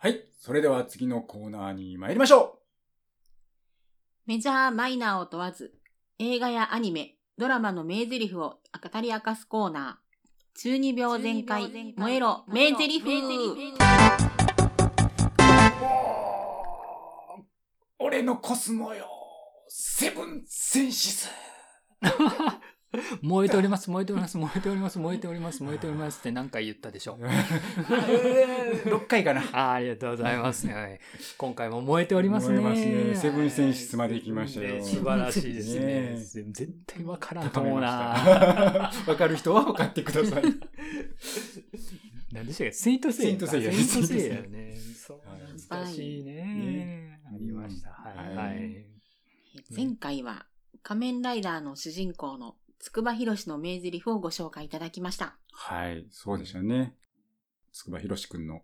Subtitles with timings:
[0.00, 0.22] はい。
[0.38, 2.60] それでは次のコーナーに参りましょ
[4.26, 5.74] メジャー、マイナーを問わず、
[6.20, 8.60] 映画やアニメ、ドラマの名台詞を
[8.92, 10.60] 語り明かすコーナー。
[10.60, 12.98] 中二病全開、燃えろ、名台詞。
[13.00, 13.04] う。
[17.98, 19.04] 俺のコスモよ。
[19.66, 21.28] セブンセンシス。
[23.22, 27.24] 燃えております、燃えております、燃えております、燃えております、燃えておりますって何回言ったでしょう。
[28.88, 29.42] 6回かな。
[29.52, 31.00] あーありがとうございます、はい。
[31.36, 32.60] 今回も燃えておりますね。
[32.60, 35.84] 燃えますねセブンセンシスまで行きましたよね素晴らしいですね。
[35.84, 38.90] ね絶対わからんと思うな。
[39.06, 40.42] わかる人は分かってください。
[42.32, 42.72] 何でしたっけ？
[42.72, 43.32] セイントセイヤ。
[43.32, 44.76] セイントセイヤセイントセイヤね。
[45.06, 47.20] そうはい、懐かしいねね。
[47.26, 47.90] ありました。
[47.90, 48.36] はい。
[48.36, 48.84] ははいい。
[49.74, 50.46] 前回は、
[50.82, 55.36] 仮面ライダーの主人公の筑波博士の名台詞をご紹介いただきました。
[55.52, 56.94] はい、そうでしたね。
[57.72, 58.62] 筑波博士くんの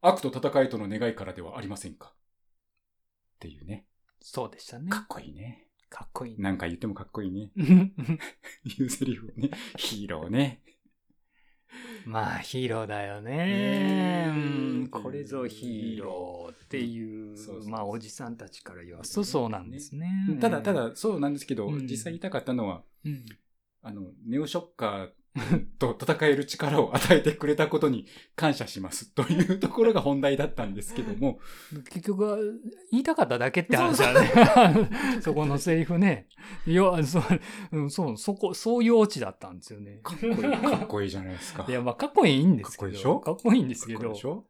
[0.00, 2.08] 悪と戦いとの願いからではありませんか？
[2.08, 3.86] っていうね。
[4.20, 4.90] そうでしたね。
[4.90, 5.66] かっこいいね。
[5.88, 6.42] かっこいいね。
[6.42, 7.50] なんか言ってもかっこいいね。
[7.56, 7.94] うん
[8.64, 9.50] いうセリフね。
[9.76, 10.62] ヒーローね。
[12.06, 13.36] まあヒーローだよね。
[13.36, 14.32] ねう
[14.84, 14.88] ん。
[14.88, 17.70] これぞヒーローっていうそうそうそう。
[17.70, 20.08] まあおじさんたちから言わすとそうなんですね。
[20.40, 21.86] ただ、ただ、そうなんですけど、うん。
[21.86, 23.24] 実際言いたかったのは、うん、
[23.82, 25.10] あの、ネオショッカー
[25.78, 31.38] と戦える力を与えてくれたことに感謝しますというところが本題だったんですけども、
[31.90, 32.38] 結局は
[32.90, 34.30] 言いたかっただけって話だね。
[35.20, 36.26] そこのセリフね。
[36.66, 37.22] いや、そう、
[37.72, 40.00] うんそう、そこ、そういうオチだったんですよね。
[40.02, 41.64] かっこいい、かっこいいじゃないですか。
[41.68, 42.86] いや、まあ、かっこいいんですけど。
[42.86, 43.20] かっこいいでしょ？
[43.20, 44.24] かっこいいんですけどかっこいいでし。
[44.26, 44.44] ょ？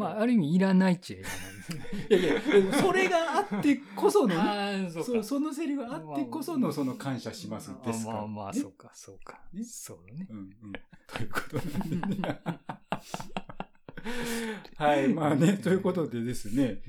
[0.00, 1.84] まあ、ある意味いらないっちゃいらないですね。
[2.08, 5.22] いやいや、でもそれがあってこそのね、 ああ、そうか。
[5.22, 9.40] そのセリフがあってこそのその感謝しますですから、まあまあ、ねそうか、そうか。
[9.52, 10.26] ねそうだね。
[10.30, 10.72] うんうん。
[10.72, 12.40] ということで、ね。
[14.76, 16.82] はい、まあね、ということでですね、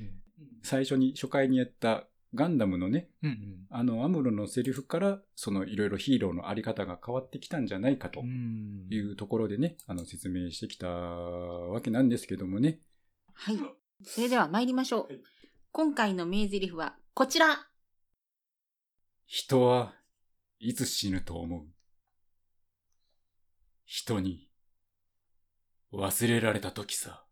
[0.63, 3.65] 最初に初回にやったガンダムのね、うんうん。
[3.69, 12.79] あのアムロのセリフから、そのいろいろヒーローのあり方が変わってきたんじゃないかとうんいうところでね、あの説明してきたわけなんですけどもね。
[13.43, 13.59] はい。
[14.03, 15.07] それでは参りましょう。
[15.07, 15.21] はい
[15.73, 17.65] 今回の名台詞はこちら。
[19.25, 19.93] 人は
[20.59, 21.65] いつ死ぬと思う？
[23.85, 24.49] 人に
[25.93, 27.23] 忘れられた時さ。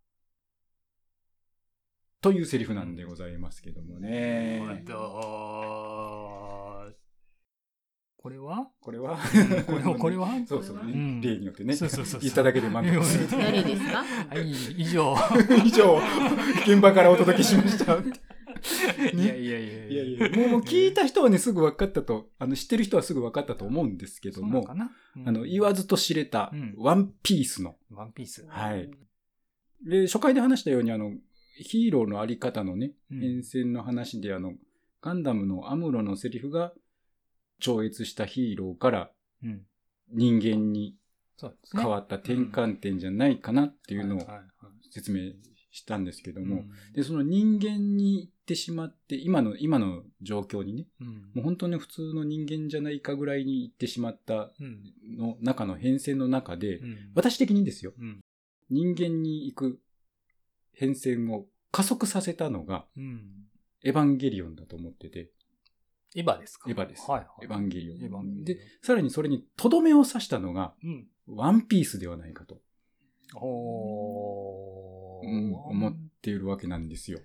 [2.22, 4.62] というセリフなんでございますけどもね。
[4.66, 5.89] なるほど
[8.22, 8.68] これは？
[8.82, 9.18] これは？
[9.66, 10.28] これは これは？
[10.46, 11.22] そうそう、ねうん。
[11.22, 11.74] 例によってね。
[11.74, 12.22] そうそうそうそう。
[12.22, 13.02] 言っただけで満足。
[13.06, 13.28] する。
[13.32, 14.04] 誰ですか？
[14.30, 15.16] はい、以上。
[15.66, 15.98] 以上、
[16.68, 17.94] 現場からお届けしました。
[19.14, 20.04] いやいやいやいや。
[20.04, 25.26] いや、もうもう聞いた人はね、すぐ分かったと、あの、知ってる人はすぐ分かったと思うんですけども、そうなのかな？
[25.28, 28.46] あの、言わずと知れたうん、ワンピースの、ワンピース。
[28.50, 28.92] はい。
[29.88, 31.14] で、初回で話したように、あの、
[31.56, 33.20] ヒーローのあり方のね、うん。
[33.22, 34.56] 変遷の話で、あの、
[35.02, 36.74] ガンダムのアムロのセリフが、
[37.60, 39.12] 超越したヒーローから
[39.44, 39.62] うん。
[40.12, 40.96] 人間に。
[41.74, 44.28] 変わった転換点じゃないかなっていうのを
[44.92, 45.32] 説明
[45.72, 46.94] したんですけども、うん。
[46.94, 51.08] で、その人間に行ってしまって、今の、今の状況にね、うん。
[51.08, 54.84] もう本当に普通の人間じゃないかぐらいに行ってしまったうん。
[55.18, 56.98] の中の変遷の中で、うん。
[57.16, 58.20] 私的にですよ、うん。
[58.70, 59.80] 人間に行く
[60.74, 63.46] 変遷を加速させたのが、うん。
[63.84, 65.30] エヴァンゲリオンだと思ってて、
[66.16, 66.70] エヴァですか？
[66.70, 67.46] エヴァですはいはい。
[67.46, 67.98] エヴァンゲリオン。
[67.98, 71.08] エヴァンゲリオンで、さらにそれにとどめを刺したのが、うん。
[71.28, 72.58] ワンピースではないかと、
[73.36, 77.20] おうん思っているわけなんですよ。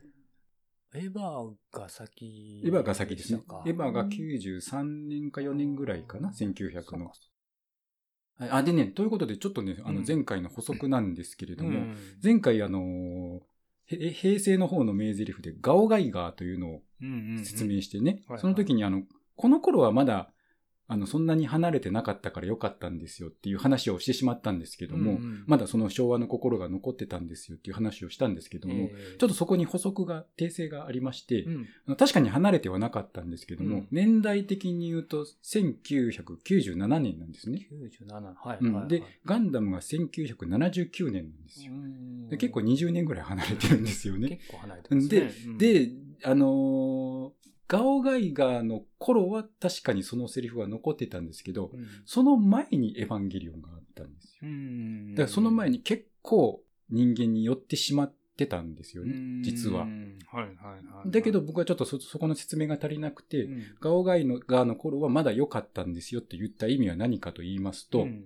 [0.95, 2.63] エヴァが先。
[2.65, 3.41] エヴァが先ですね。
[3.67, 7.07] エヴァが93年か4年ぐらいかな、1900の。
[8.37, 13.41] はいあ、でね、ということで、ちょっとね、あの、うん前回の補足なんですけれども、うん前回、あのー
[13.87, 16.84] へ平成の方の名台詞でガオガイガーというのをうんうんうん
[17.45, 19.03] 説明してね、はいその時にあの、
[19.37, 20.31] この頃はまだ、
[20.87, 37.67] あの、そんなに離れてなかったからよかったんですよっていう話をしてしまったんですけども、うんうんまだその昭和の心が残ってたんですよっていう話をしたんですけども、えーちょっとそこに補足が、訂正がありまして、うん確かに離れてはなかったんですけども、うん年代的に言うと1997年なんですね。
[37.73, 38.35] 97。
[38.47, 38.59] はい。
[38.61, 41.73] うんはいはいで、ガンダムが1979年なんですよ。
[42.39, 44.37] 結構20年ぐらい離れてるんですよね。
[44.37, 45.21] 結構離れてますね。
[45.21, 45.91] でうん、で、
[46.23, 54.41] あのーガオガイガーの頃は確かにそのセリフは残ってたんですけど、うんその前にエヴァンゲリオンがあったんですよ。
[54.43, 59.87] うんだからその前に結構人間に寄ってしまってたんですよね、実はう。
[59.87, 61.11] んはいはいはい。
[61.11, 68.25] だけど僕はちょっとそ、そこの説明が足りなくて、うん、ガオガイのガーの頃はまだ良かったんですよって言った意味は何かと言いますと、うん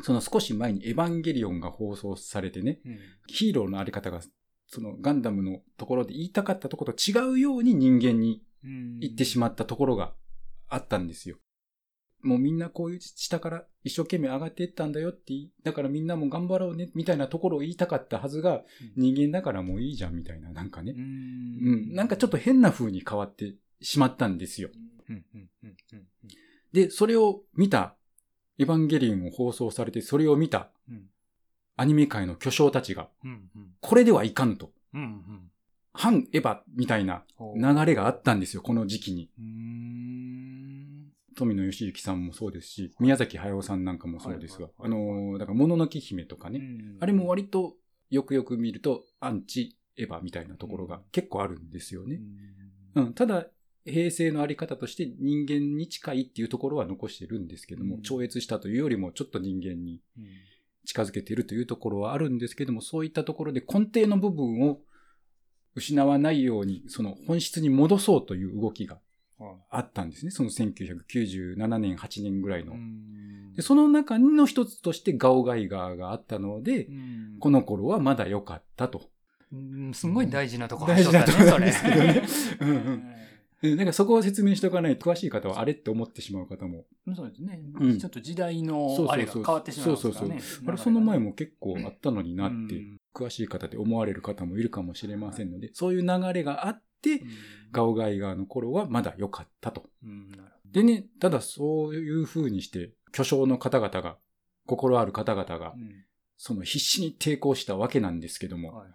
[0.00, 4.20] その少し前にエヴァンゲリオンが放送されてね、うんヒーローのあり方が
[4.68, 8.42] そのガンダムのところで言いたかったところと違うように人間に
[9.00, 10.12] 行ってしままったところが
[10.68, 11.36] あったんですよ。
[12.22, 15.32] もうみんなこういう下から一生懸命上がっていったんだよって
[15.62, 18.62] だからみんなも頑張ろうね、みたいなところを言いたかったはずが、
[18.96, 20.92] 人間だからもういいじゃん、みたいな、なんかね。
[20.92, 24.70] ううん、なんかちょっと変な風に変わってしまったんですよ。
[26.72, 27.94] で、それを見た、
[28.58, 31.06] エヴァンゲリオンを放送されて、それを見たうん
[31.78, 33.40] アニメ界の巨匠たちが、うんうん。
[33.80, 34.72] これではいかんと。
[34.92, 35.50] うんうん。
[35.94, 37.24] 反エヴァみたいな
[37.56, 39.30] 流れがあったんですよ、この時期に。
[41.36, 45.12] 富野義行さんもそうですし、宮崎駿さんなんかもそうですが、あはいはいはい。
[45.30, 47.76] のー、だから、もののけ姫とかね、うんあれも割と
[48.10, 52.20] よくよく見ると、アンチエヴァみたいなところが結構あるんですよね。
[52.96, 53.46] うん、ただ、
[53.84, 58.02] 平成のあり方として人間に近いっていうところは残してるんですけども、うん。
[58.02, 60.24] 超越したというよりもちょっと人間にうん
[60.84, 64.80] 近づけているというところはあるんですけども、そういったところで根底の部分を
[65.74, 68.98] 失わないように、その本質に戻そうという動きが
[69.70, 70.30] あったんですね。
[70.30, 72.72] その1997年、8年ぐらいの。
[72.72, 73.54] うん。
[73.54, 77.36] でその中の一つとしてガオガイガーがあったので、うん。
[77.38, 79.10] この頃はまだ良かったと。
[79.52, 79.94] うん。
[79.94, 82.12] すごい大事なとこ大事なところですけどね。
[82.12, 82.22] ね
[82.60, 83.04] うんうん
[83.62, 83.76] うん。
[83.76, 86.84] だからそこを説明しておかないと、詳しい方はあれって思ってしまう方も。
[87.06, 87.60] うんそうですね。
[87.80, 87.98] うん。
[87.98, 89.14] ちょっと時代のそうそうそう。
[89.14, 90.40] あれが変わってしまいますからね。
[90.66, 97.28] あれ、その前も結構あったのになってうん、詳しい方で思われる方もいるかもしれませんので、そういう流れがあって、うん。
[97.72, 99.84] ガオガイガーの頃はまだ良かったと。
[100.72, 104.18] でね、ただそういう風にして、巨匠の方々が、
[104.66, 105.74] 心ある方々が
[106.36, 108.88] その必死に抵抗したわけなんですけども、はい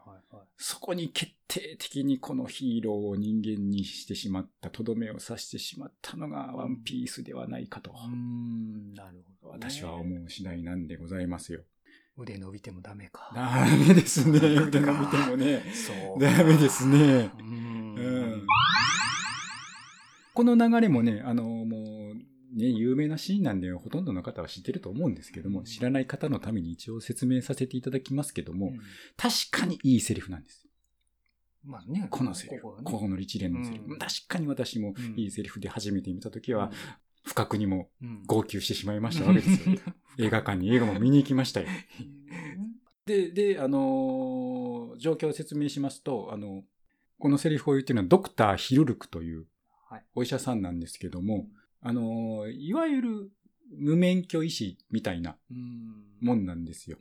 [0.66, 11.64] そこに決定的にこのヒーローを人間にしてしまった、とどめを刺してしまったのがワンピースではないかと、うーんなるほどね私は思う次第なんでございますよ。
[12.18, 14.38] 腕伸びてもダメかダメですね。
[14.40, 15.66] 腕伸びてもね。
[15.74, 16.98] そうダメですね。
[16.98, 17.96] ううん
[18.38, 18.48] ん。
[20.34, 21.93] この流れもね、あの、もう、
[22.56, 28.80] ね、有名なシーンなんで、ほとんどの方は知ってると思うんですけども、知らない方のために一応説明させていただきますけども、うん
[29.18, 30.68] 確かにいいセリフなんです。
[31.64, 32.64] まあねこのセリフ。
[32.64, 33.86] こここはねの一連のセリフ。
[33.86, 36.72] うん確かに私もうんいいセリフで初めて見たときは、
[37.24, 39.76] 不覚にもうん号泣してしまいましたわけですよ。
[40.20, 41.68] 映画館に映画も見に行きましたよ。
[43.06, 46.64] で、で、あのー状況を説明しますと、あの、
[47.18, 49.46] このセリフを言ってるのはドクター・ヒルルクという
[49.90, 51.48] はいお医者さんなんですけども、
[51.84, 53.32] あのーいわゆる
[53.78, 56.98] 無免許医師みたいなうんもんなんですよ。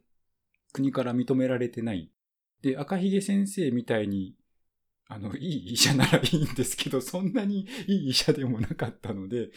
[0.72, 2.10] 国から認められてない。
[2.62, 4.34] で、赤ひげ先生みたいに、
[5.06, 9.50] あの、いい医者ならいいんですけど、そんなにいい医者でもなかったので、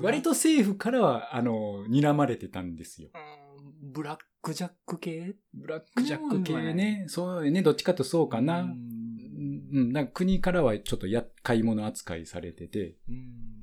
[0.00, 3.10] 割と政府からは、あの、睨まれてたんですよ。
[3.14, 5.34] うんブラックジャック系？
[5.52, 7.04] ブラックジャック系ね。
[7.08, 7.62] そうよね。
[7.62, 8.62] どっちかとそうかな。
[8.62, 13.61] ううんん、うんなんか国からはちょっと厄介者扱いされてて、うん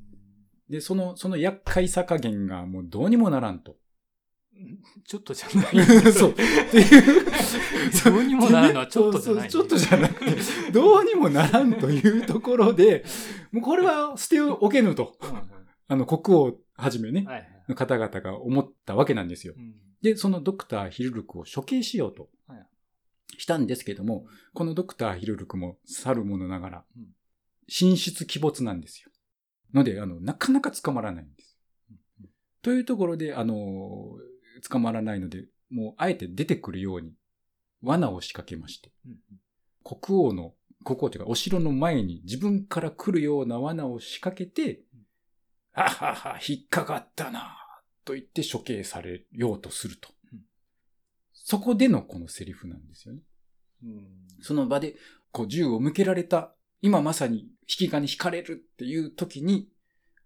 [0.69, 3.75] で、その、その厄介さ加減がもうどうにもならんと。
[5.07, 5.85] ちょっとじゃない。
[6.11, 6.31] そう。
[6.31, 6.41] って
[6.77, 7.25] いう。
[8.03, 9.49] どうにもならんのはちょっとじゃない。
[9.49, 13.05] そうそうちょっとじゃなくて、どうにもならんというところで、
[13.51, 15.15] もうこれは捨ておけぬと。
[15.21, 15.59] うんうん
[15.91, 19.53] あの、国王はじめね、はいはいの方々が思ったわけなんですよ。
[19.57, 22.65] うんで、そのドクター・ヒルルクを処刑しようとはい
[23.37, 27.07] したんですけども、このドクター・ヒルルクも去る者ながらうん、
[27.67, 29.11] 神出鬼没なんですよ。
[29.73, 31.57] ので、あの、なかなか捕まらないんです。
[32.61, 34.17] というところで、あの、
[34.69, 37.13] 捕まらないので、もうあえて出てくるように、
[37.81, 39.17] 罠を仕掛けまして、うん
[39.81, 44.81] 国王の、国王というかお城の前に自分から来るような罠を仕掛けて、
[45.73, 47.57] あはは、引っかかったな、
[48.05, 50.09] と言って処刑されようとすると。
[50.33, 50.39] うん
[51.33, 53.21] そこでのこのセリフなんですよね。
[53.83, 54.07] うん
[54.41, 54.95] その場で、
[55.31, 59.67] こう銃を向けられた、今まさに引き金引かれるっていう時に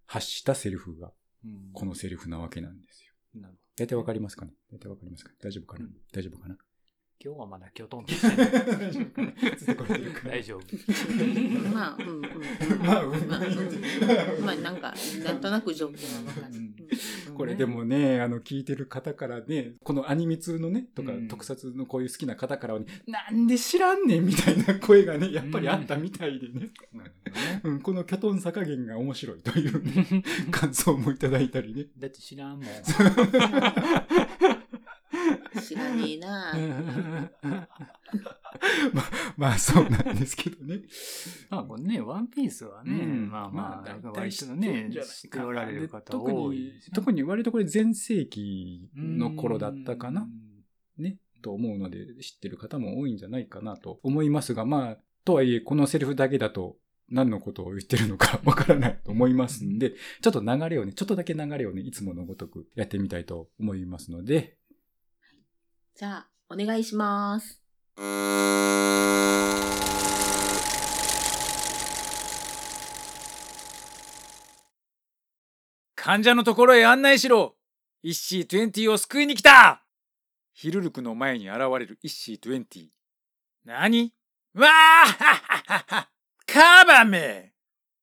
[0.05, 1.11] 発したセリフが、
[1.43, 1.71] うん。
[1.73, 3.41] このセリフなわけなんですよ。
[3.41, 3.83] なるほど。
[3.83, 4.53] 大体わかりますかね？
[4.71, 5.31] 大体わかりますか？
[5.41, 5.93] 大丈夫かな、うん。
[6.13, 6.55] 大丈夫かな？
[7.23, 8.37] 今日はまだきょとんとしてない。
[10.29, 10.61] 大丈夫。
[11.73, 12.21] まあ、うん、うん。
[12.85, 13.27] まあうん。
[13.29, 14.45] まあ、うん。
[14.45, 14.93] まあ、なんか、
[15.23, 16.53] なんとなく状況はわかる。
[17.33, 26.69] うんこれでもね、あの、聞いてる方からね、このアニメ通のね、とか、うん特撮のこういう好きな方からはね、なんで知らんねんみたいな声がね、やっぱりあったみたいでね。
[26.93, 31.85] なるほどねうん、このキョトンさ加減が面白いというね、感想もいただいたりね。
[31.97, 32.65] だって知らんもん。
[35.61, 36.53] 知らねえな
[39.37, 40.81] まあ、そうなんですけどね。
[41.49, 50.27] まあこれね、ワンピースはね、うんまあまあ、大体割とね、知ってておられる方特多いに、特に割とこれ前世紀の頃だったかな？
[50.97, 51.17] ね。
[51.41, 56.77] と思うので、知ってる方も多いんじゃないかなと思いますが、まあ、とはいえ、このセリフだけだと、
[57.09, 64.57] 何のことを言ってるのか わからないと思いますんで、ちょっと流れをね、ちょっとだけ流れをね、いつものごとくやってみたいと思いますので、
[65.95, 67.62] じゃあ、お願いします。
[75.95, 77.55] 患者のところへ案内しろ。
[78.01, 79.83] イッシー20を救いに来た。
[80.53, 82.89] ヒルルクの前に現れるイッシー20。
[83.65, 84.13] 何？
[84.53, 86.09] わあはははは
[86.45, 87.53] カバメ。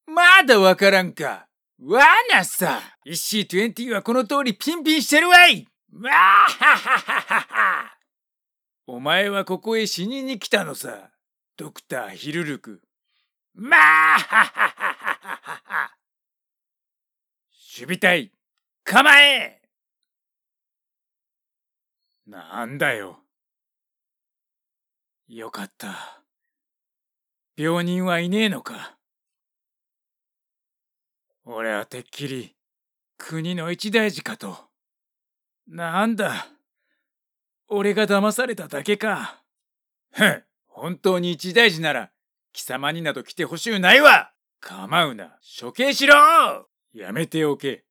[0.06, 1.46] まだわからんか。
[1.78, 2.80] 罠さ。
[3.04, 5.66] イッシー20はこの通りピンピンしてるわい。
[5.92, 6.14] わあ
[6.48, 7.99] ははははは
[8.92, 11.10] お前はここへ死にに来たのさ。
[11.56, 12.82] ドクターヒルルク。
[13.54, 15.96] まあははははは
[17.78, 18.32] 守備隊、
[18.82, 19.62] 構え
[22.26, 23.20] なんだよ。
[25.28, 26.24] よかった。
[27.56, 28.96] 病人はいねえのか。
[31.44, 32.56] 俺はてっきり
[33.18, 34.56] 国の一大事かと。
[35.68, 36.48] なんだ。
[37.72, 39.42] 俺が騙されただけか。
[40.12, 42.10] ふん、本当に一大事なら
[42.52, 46.14] 貴様になど来てほしゅうないわ構うな、処刑しろ
[46.92, 47.84] やめておけ。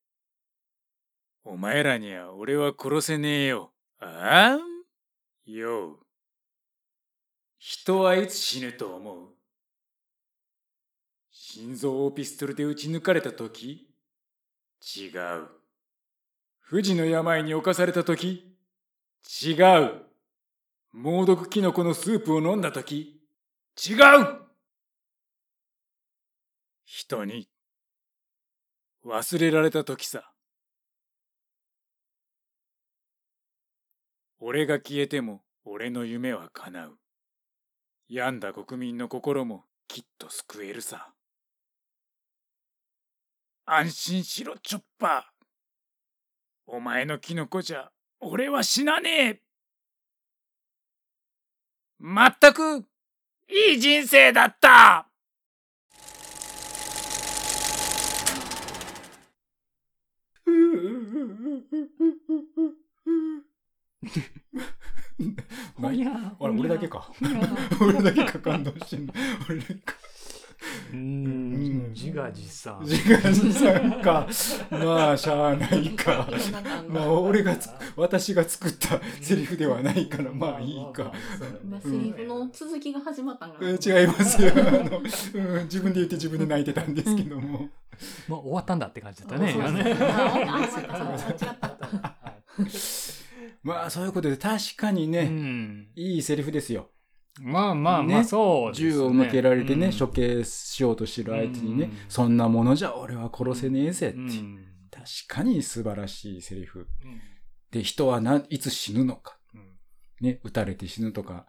[1.45, 3.71] お前らには俺は殺せねえよ。
[4.01, 5.97] ああよう。
[7.57, 9.29] 人はいつ死ぬと思う？
[11.31, 13.87] 心臓をピストルで撃ち抜かれた時？
[14.97, 15.47] 違う。
[16.59, 18.48] 不治の病に侵された時？
[19.43, 20.05] 違う。
[20.91, 23.21] 猛毒キノコのスープを飲んだ時
[23.77, 23.97] 違う
[26.83, 27.47] 人に
[29.05, 30.31] 忘れられた時さ。
[34.39, 36.97] 俺が消えても俺の夢は叶う。
[38.07, 41.13] 病んだ国民の心もきっと救えるさ。
[43.65, 45.21] 安心しろ、チョッパー。
[46.65, 49.41] お前のキノコじゃ俺は死なねえ。
[51.99, 52.85] まったく
[53.49, 55.05] いい人生だった
[66.59, 67.11] 俺だけか。
[67.81, 69.13] 俺だけか感動してんの。
[69.49, 69.93] 俺だけか。
[70.91, 72.79] ううんん、自画自賛。
[72.81, 74.27] 自画自賛か。
[74.71, 76.27] まあ、しゃあないか。
[76.87, 81.13] まあ、俺がつ、私が作ったセリフではないから、まあいいか。
[81.63, 83.57] 今、セリフの続きが始まったんか。
[83.65, 85.63] 違いますよあの、うん。
[85.63, 87.69] 自分で言って自分で泣いてたんですけども。
[88.27, 89.55] まあ終わったんだって感じだったね。
[93.63, 95.87] まあ、そういうことで確かにうね、ん。
[95.95, 96.89] いいセリフですよ。
[97.41, 98.91] まあまあまあ、ねそうですね。
[98.91, 104.17] 銃を向けられてね、うん処刑しようとしてる相手にね、うんそんなものじゃ俺は殺せねえぜって。
[104.17, 106.87] うん確かに素晴らしいセリフ。
[107.03, 107.21] うん
[107.71, 109.37] で、人はないつ死ぬのか。
[109.53, 109.77] うん
[110.21, 111.45] ね、撃たれて死ぬとか、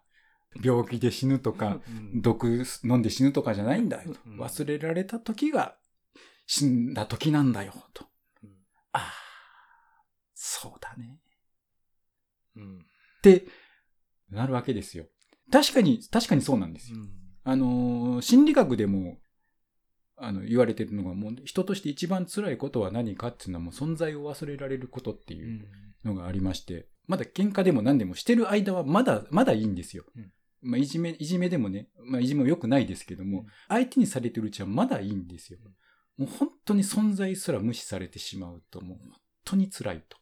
[0.63, 4.19] 病気で死ぬとか、うん毒飲んで死ぬとかじゃないんだよと。
[4.25, 5.75] うん忘れられた時が
[6.45, 8.05] 死んだ時なんだよと。
[8.43, 8.49] うん
[8.93, 9.13] ああ、
[10.33, 11.19] そうだね。
[12.55, 12.81] うんっ
[13.23, 13.45] て
[14.29, 15.05] なるわけですよ。
[15.51, 16.97] 確かに、確かにそうなんですよ。
[17.43, 19.17] あのー心理学でも、
[20.15, 25.49] あの、言われてるのが、もう、人として一番辛いことは何かっていうのはもう存在を忘れられることっていうう
[26.09, 30.05] んのがありまして、まだ喧嘩でも何でもしてる間はまだ、まだいいんですよ。
[30.15, 30.31] うん
[30.63, 35.59] まあ、いじめ、いじめでもね、まあ、いじめも良くないですけども、うん相手にされてるうちはまだいいんですよ。
[36.17, 39.11] もう本当に存在すら無視されてしまうと、もう本
[39.43, 40.17] 当に辛いと。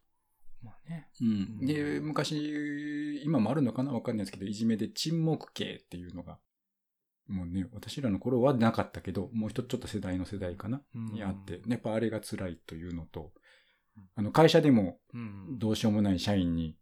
[0.61, 1.07] まあね。
[1.21, 3.93] うん、で、昔、今もあるのかな？
[3.93, 6.37] わかんないですけど、いじめで沈黙刑っていうのが、
[7.27, 11.05] もうね、私らの頃はなかったけど、もう一つちょっと世代の世代かな、うん。
[11.13, 13.31] にあって、やっぱあれが辛いというのと、
[14.15, 15.59] あの、会社でもうん。
[15.59, 16.75] どうしようもない社員に、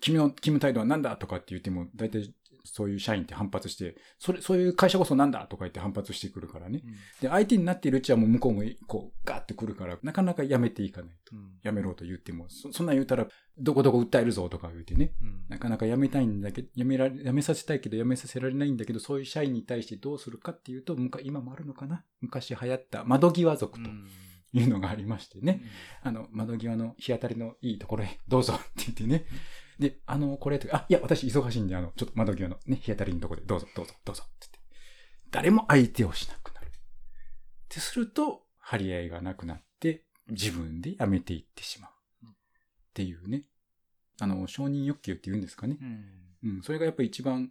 [0.00, 1.16] 君の勤務態度は何だ？
[1.16, 6.82] とかって言っても、大体そういう社員って反発して、それ、そういう会社こそなんだとか言って反発してくるからね。
[7.20, 11.36] で、相手になっているうちはもう向こうもこうガーってくるから、なかなかやめていかないと。
[11.36, 13.26] うんやめろと言っても、そそんなん言うたら、
[13.58, 15.14] どこどこ訴えるぞとか言ってね。
[15.22, 23.90] うんなかなかやめたいんだけど、やめられ、やめさせたいけどやめさせられないんだけど、そういう社員に対してどうするかっていうと、今もあるのかな昔流行った窓際族と
[24.54, 25.62] いうのがありましてね。
[26.02, 29.26] あの、窓際の日当たりのいいところへどうぞって言ってね。
[29.78, 34.58] で、あの、これとか、あ、いや、私忙しいんで、あの、ちょっと窓際のね、日当たりのところでどうぞ、どうぞ、どうぞって言って。
[35.32, 36.68] 誰も相手をしなくなる。
[36.68, 36.70] っ
[37.68, 41.90] てすると、張り合いがなくなって、自分でやめていってしまう。
[42.26, 42.30] っ
[42.94, 43.42] ていうね。
[44.20, 45.76] あの、承認欲求って言うんですかね。
[45.80, 46.62] うんうん。
[46.62, 47.50] それがやっぱり一番、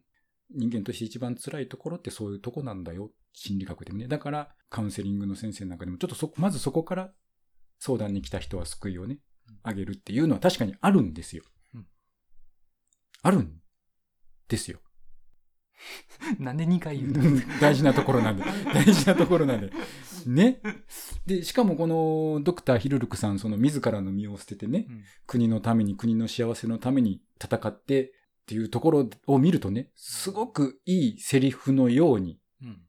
[0.49, 3.11] 人間として一番辛いところってそういうとこなんだよ。
[3.33, 4.07] 心理学でもね。
[4.07, 7.13] だから、カウンセリングの先生なんかでも、ちょっとそ、まずそこから
[7.79, 9.19] 相談に来た人は救いをね、
[9.63, 11.43] あげるっていうのは確かにあるんですよ。
[11.75, 11.85] うん
[13.25, 13.53] あるん
[14.49, 14.79] ですよ。
[16.39, 17.41] なんで2回言うの？
[17.59, 18.43] 大事なところなんで。
[18.73, 19.71] 大事なところなんで。
[20.25, 20.61] ね。
[21.25, 28.11] で、しかもこのドクターヒルルクさん、その自らの身を捨ててね、うん国のために、国の幸せのために戦ってっ
[28.45, 32.37] ていうところを見るとね、すごくいいセリフのように、うん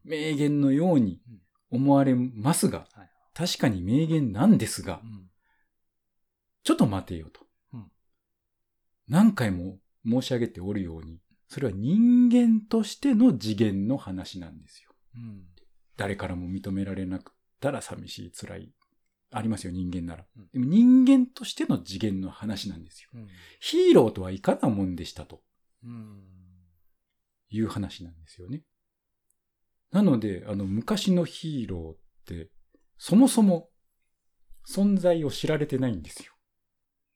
[0.03, 1.21] 名言のように
[1.69, 5.29] 思われますが、はい確かに名言なんですが、うん
[6.63, 7.41] ちょっと待てよと。
[7.73, 7.91] うん
[9.07, 14.91] 何回も申し上げておるように、それは人間としての次元の話なんですよ。
[15.15, 15.43] うん
[15.97, 18.73] 誰からも認められなくったら寂しい、辛い。
[19.31, 20.49] ありますよ、人間ならうん。
[20.53, 23.09] でも人間としての次元の話なんですよ。
[23.13, 23.27] うん
[23.59, 25.41] ヒーローとはいかなもんでしたと
[25.83, 26.23] うん
[27.49, 28.63] いう話なんですよね。
[29.95, 32.49] なので、あの、昔のヒーローって、
[32.97, 33.69] そもそも
[34.69, 36.33] 存在を知られてないんですよ。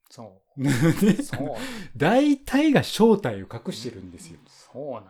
[0.10, 1.22] そ ねう。
[1.22, 1.58] そう。
[1.98, 4.40] 大体が正体を隠してるんですよ。
[4.48, 5.04] そうなん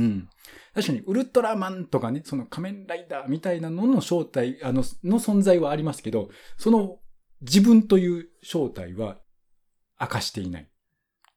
[0.00, 0.28] うん。
[0.74, 6.98] 確かに、ウルトラマンとかね、その仮面ライダーみたいなのの正体、あの、の存在はありますけど、その
[7.40, 9.20] 自分という正体は
[10.00, 10.68] 明かしていない。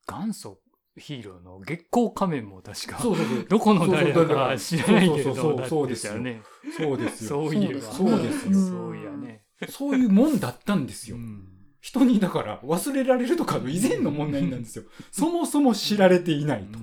[0.07, 0.59] 元祖
[0.97, 3.45] ヒーローの月光仮面も確か、そうそうそう。
[3.45, 6.41] どこの誰だか知らないけど、そうそうそうだってね。
[6.77, 7.29] そうですよ。
[7.29, 7.81] そういえば。
[7.81, 8.53] そうですよ。
[8.53, 9.43] そういやね。
[9.69, 11.17] そういうもんだったんですよ。
[11.17, 14.85] うん人にだから忘れられるとかの以前の問題なんですよ。
[15.11, 16.79] そもそも知られていないと。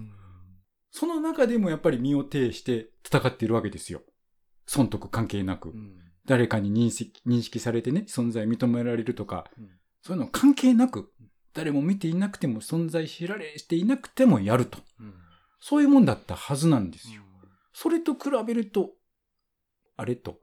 [0.93, 4.03] その中でもやっぱり身を挺して戦っているわけですよ。
[4.65, 5.71] 損得関係なく。
[5.71, 9.71] うん誰かに認識認識されてね、存在認められるとか、うん
[10.03, 11.13] そういうの関係なく、
[11.55, 14.79] 誰も見ていなくても存在知られていなくてもやると。
[15.01, 15.15] うん
[15.65, 17.23] そういうもんだったはずなんですよ。
[17.73, 18.91] それと比べると、
[19.97, 20.41] あれと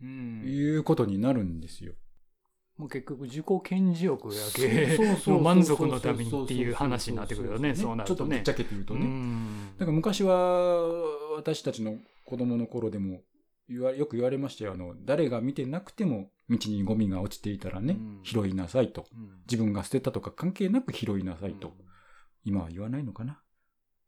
[0.00, 1.94] うんいうことになるんですよ。
[2.76, 4.96] もう結局自己顕示欲やけ
[5.28, 8.64] の満足のためにっていう話になってくるよね、そうなるとねちょっとぶっち。
[8.64, 9.00] ゃけて言うとね。
[9.00, 10.36] うんだから昔は
[11.34, 13.22] 私たちの子供の頃でも
[13.72, 14.72] 言わよく言われましたよ。
[14.72, 19.06] あの、誰が見てなくても道にゴミが落ちていたらね、うん拾いなさいと。
[19.12, 21.72] うん自分が捨てたとか関係なく拾いなさいと。
[22.44, 23.40] 今は言わないのかな？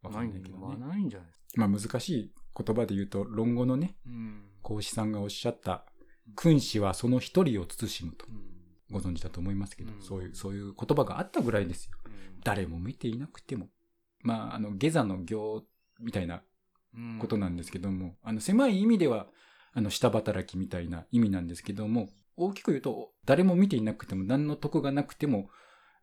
[0.03, 0.77] わかんんないけどね。
[0.79, 1.29] ないんじゃない。
[1.57, 5.85] まあ難しい言葉で言うと、論語のね、うん孔子さんがおっしゃった、
[6.37, 8.27] 君子はその一人を慎むと。
[8.29, 8.55] うん
[8.91, 11.97] ご存知だと思いますけど、うんそういう、そういう言葉があったぐらいですよ。
[12.45, 13.71] 誰も見ていなくても。
[14.21, 15.65] まあ、あの、下座の行
[16.01, 16.43] みたいな
[16.95, 19.27] うんことなんですけども、あの、狭い意味では、
[19.75, 25.51] あの、下働きみたいな意味なんですけども、大きく言うと、誰も見ていなくても、何の得がなくても、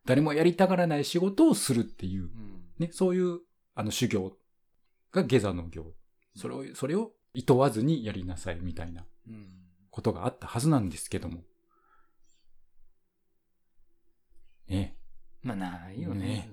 [0.04, 2.30] 誰もやりたがらない仕事をするっていう、うん。
[2.78, 3.40] ね、そういう、
[3.74, 4.36] あの、修行
[5.10, 5.94] が下座の行。
[6.36, 9.48] それを、それを、厭わずにやりなさいみたいなうん。
[9.90, 11.44] ことがあったはずなんですけども。
[14.68, 14.96] ね
[15.42, 16.48] まあないよね。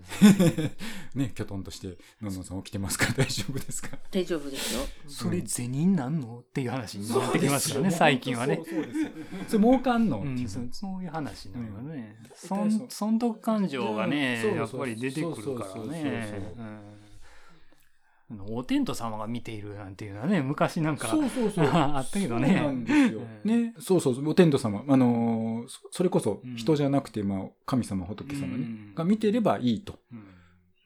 [1.14, 3.98] ね、きょとんとして、のんのんさん起きてますか大丈夫ですか？
[4.12, 4.82] 大丈夫ですよ。
[5.08, 6.40] それ銭なんの？
[6.40, 8.56] っていう話になってきますからね、最近はね。
[8.68, 9.10] そうですよ。
[9.48, 12.18] それ儲かんの、うん、そそういう話なのよね。
[12.24, 16.50] うん損損得感情がね、そうやっぱり出てくるからそうそうそうそうね。
[18.32, 21.66] うんお天道様が見ているなんていうのはね、昔なんか、そうそうそう。
[21.74, 23.22] あったけどねそうなんですよ。
[23.44, 23.74] うんね。
[23.80, 24.30] そうそう。
[24.30, 24.84] お天道様。
[24.88, 28.54] あのーそそれこそうん人じゃなくて、まあ、神様、仏様ね。
[28.56, 30.00] うんが見てればいいと。
[30.12, 30.40] うん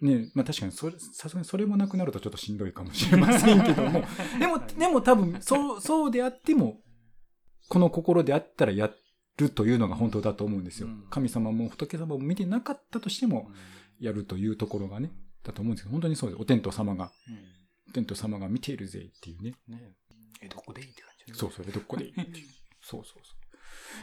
[0.03, 0.31] ね。
[0.35, 4.03] まあ確かに、それ、さすがにそれもなくなるとちょっとしんどいかもしれませんけども。
[4.39, 6.81] でも、でも多分、そう、そうであっても、
[7.69, 8.91] この心であったらや
[9.37, 10.87] るというのが本当だと思うんですよ。
[10.87, 13.49] うん神様も仏様も見てなかったとしても、
[13.99, 15.11] やるというところがね、
[15.43, 16.41] だと思うんですけど、本当にそうです。
[16.41, 17.37] お天道様が、うん
[17.89, 19.53] お天道様が見ているぜっていうね。
[19.67, 19.93] ね
[20.41, 22.47] え、どこでいいって感じそう、それどこでいいっていう。
[22.81, 23.33] そうそうそ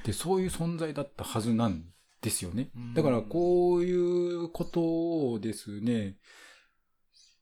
[0.02, 0.06] う。
[0.06, 2.94] で、そういう存在だったはずなんですよねうん。
[2.94, 6.18] だから、こういうことをですね、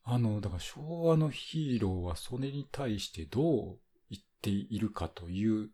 [0.05, 3.79] あの、だから昭和のヒーローはそれに対してどう
[4.11, 5.71] 言っているかという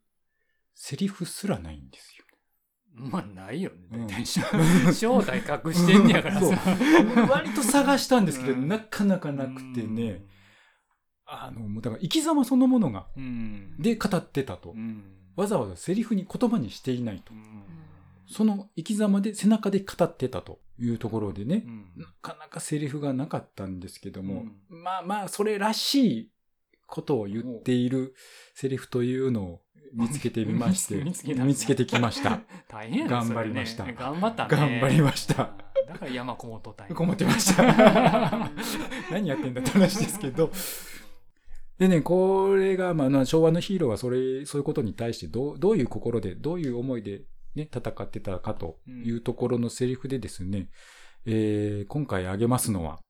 [0.74, 2.24] セリフすらないんですよ。
[2.94, 3.98] まあ、ないよね。
[3.98, 4.24] うん。
[4.24, 5.38] 正体。
[5.38, 6.40] 隠してんねやから。
[6.40, 6.56] さ。
[7.28, 8.68] 割と探したんですけど、うん。
[8.68, 10.24] なかなかなくてね、
[11.26, 13.76] あの、もうだから生き様そのものが、うん。
[13.78, 14.70] で語ってたと。
[14.72, 14.74] う。
[14.78, 15.02] ん、
[15.34, 17.34] わざわざセリフに言葉にしていないと。
[17.34, 17.36] う。
[17.36, 17.62] ん。
[18.26, 20.60] その生き様で背中で語ってたと。
[20.76, 21.62] いうところでね。
[21.66, 21.92] う、ん。
[21.96, 26.30] なかなかセリフがなかったんですけども、まあまあ、それらしい
[26.86, 28.14] ことを言っている
[28.54, 29.63] セリフというのを
[29.94, 32.40] 見つけてみまして、 見つけた見つけてきました。
[32.68, 34.50] 大変やな頑張りました頑張ったね。
[34.50, 35.34] 頑張りました。
[35.88, 37.62] だから山こもっとったんやこもってました。
[39.10, 40.50] 何やってんだって話ですけど。
[41.78, 50.68] でね、これが、まあまあ、昭和のヒーローはそれ、そういうことに対してどう、どういう心で、どういう思いでね、戦ってたかというところのセリフでですね、
[51.26, 53.00] えー今回挙げますのは、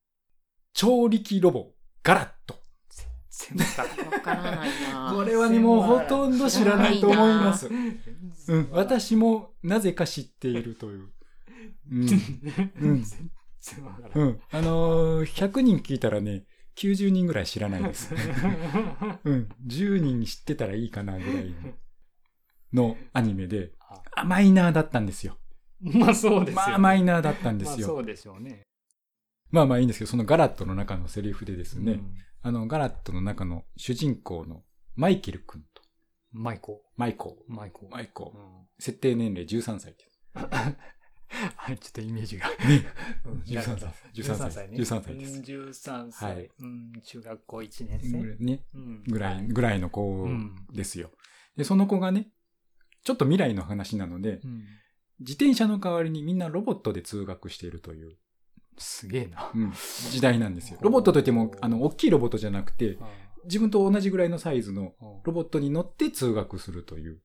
[0.73, 2.64] 超力ロボ、ガラット。
[3.37, 5.13] 全然わからないな。
[5.15, 7.69] これはね、もうほとんど知らないと思います。
[7.69, 8.01] 全う
[8.47, 11.09] 然ん、私もなぜか知っているという。
[11.91, 12.01] うん。
[12.01, 14.41] うん全然わからんうん。
[14.53, 16.45] あのー100人聞いたらね、
[16.77, 18.15] 90人ぐらい知らないです。
[19.25, 19.49] うん。
[19.67, 21.55] 10人知ってたらいいかなぐらい
[22.73, 23.73] のアニメで、
[24.17, 25.39] あマイナーだったんですよ。
[25.81, 26.69] まあそうですよね。
[26.71, 27.89] まあマイナーだったんですよ。
[27.89, 28.63] まあそうでしょうね。
[29.51, 32.15] まあまあいいんですけど、そのガラットの中のセリフでですね、うん
[32.47, 34.65] あのガラットの中の主人公の
[34.97, 35.81] マイケル君と、
[36.31, 36.83] マイコ。
[36.95, 37.89] マイコマイコ。
[37.91, 40.21] マイコうん設定年齢13歳です。
[41.57, 42.47] はい、ちょっとイメージが。
[43.25, 44.77] うん13歳13歳ね。
[44.77, 46.35] 13歳ですうん13歳。
[46.35, 48.45] はいうん中学校1年生。
[48.45, 51.13] ね、うんぐら、はいぐらいの子うんですよ。
[51.57, 52.31] で、その子がね、
[53.05, 54.65] ちょっと未来の話なので、うん
[55.21, 58.19] 自転車の代わりにみんなロボットで通学しているという、
[58.79, 59.51] すげえな。
[59.55, 59.73] うん
[60.11, 60.79] 時代なんですよ。
[60.83, 62.99] ロボットといっても、あの、大きいロボットじゃなくて、
[63.45, 67.21] 自分と同じぐらいのサイズのロボットに乗って通学するという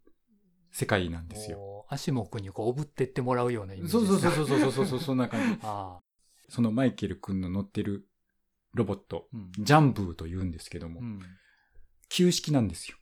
[0.71, 1.57] 世界なんですよ。
[1.57, 1.85] よ。
[1.89, 4.47] 足もくにこう、おぶってってもらうようなイメージそうそうそうう。
[4.47, 5.59] そうそうそうそう、 そんな感じ。
[5.63, 5.99] あ
[6.49, 8.07] そのマイケル君の乗ってる
[8.73, 9.37] ロボット、あ。
[9.37, 11.19] うんジャンブーと言うんですけども、うん
[12.11, 12.97] 旧式なんですよ。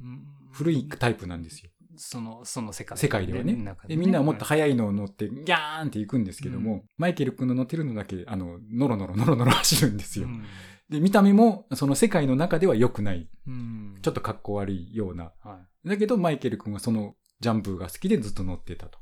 [0.00, 1.70] うん古いタイプなんですよ。
[1.98, 3.54] その、その世界世界ではね。
[3.54, 10.26] 中でみんなはもっと速いのを乗って、ギャーンって行くんですけども、うんマイケル君の乗ってるのだけ、あの、ノロノロノロノロ 走るんですよ。
[10.26, 10.44] うん
[10.88, 15.32] で、見た目も、その世界の中では良くない、うんちょっと格好悪いような。
[15.40, 18.98] はだけど、マイケル君はそのジャンプが好きでずっと乗ってたと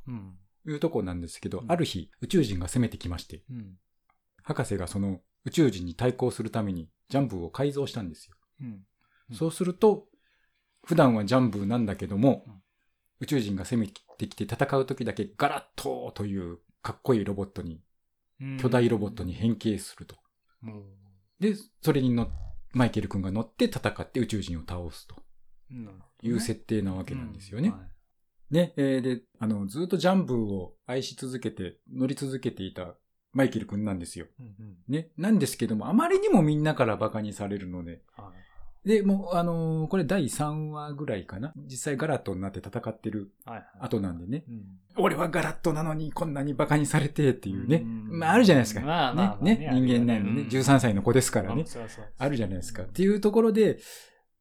[0.67, 0.73] い。
[0.73, 3.77] うとこなんですけど、うんある日、宇宙人が攻めてきまして、うん。
[4.43, 8.37] 博士がその宇宙人に対抗するためにジャンプを改造したんですよ。
[9.33, 10.07] そうすると、
[10.85, 12.63] 普段はジャンプなんだけども、うん
[13.20, 17.81] 宇宙人が攻めてきて戦う時だけガラッとというかっこいいロボットに、
[18.61, 20.16] 巨大ロボットに変形すると。
[20.61, 20.83] も
[21.40, 22.29] で、それに乗っ
[22.76, 25.16] マイケル君が乗って戦って宇宙人を倒すと
[26.22, 27.72] いう設定なわけなんですよね。
[28.50, 32.94] ね、えーで、あの、ずっとジャンプを愛し続けて、乗り続けていた
[33.33, 34.26] マイケル君なんですよ。
[34.38, 35.09] うんうんね。
[35.16, 38.46] なんですけども、あまりにもみんなから馬鹿にされるので、はい
[38.87, 41.53] で、もう、あのーこれ第3話ぐらいかな。
[41.57, 44.44] 実際ガラットになって戦ってるはいはい後なんでね。
[44.49, 44.62] うん
[44.99, 47.83] 俺はガラットなのにこんなに馬鹿にされてっていうね。
[47.85, 48.81] うんまああるじゃないですか。
[48.81, 50.42] まあまあまあねねね人間なのね。
[50.42, 51.68] うん13歳の子ですからねあ。
[51.68, 52.85] そうそうあるじゃないですか。
[52.85, 53.79] っていうところで、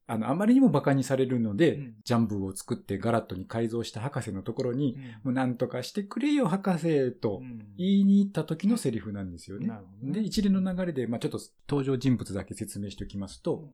[0.08, 9.67] あの、あまりにも馬鹿にされるので、うんジャンプを作ってガラットに改造した博士のところに、うんもうなんとかしてくれよ、博士とうん言いに行った時のセリフなんですよね。
[9.67, 13.73] なるほどねで、一連の流れで、まあちょっと登場人物だけ説明しておきますと、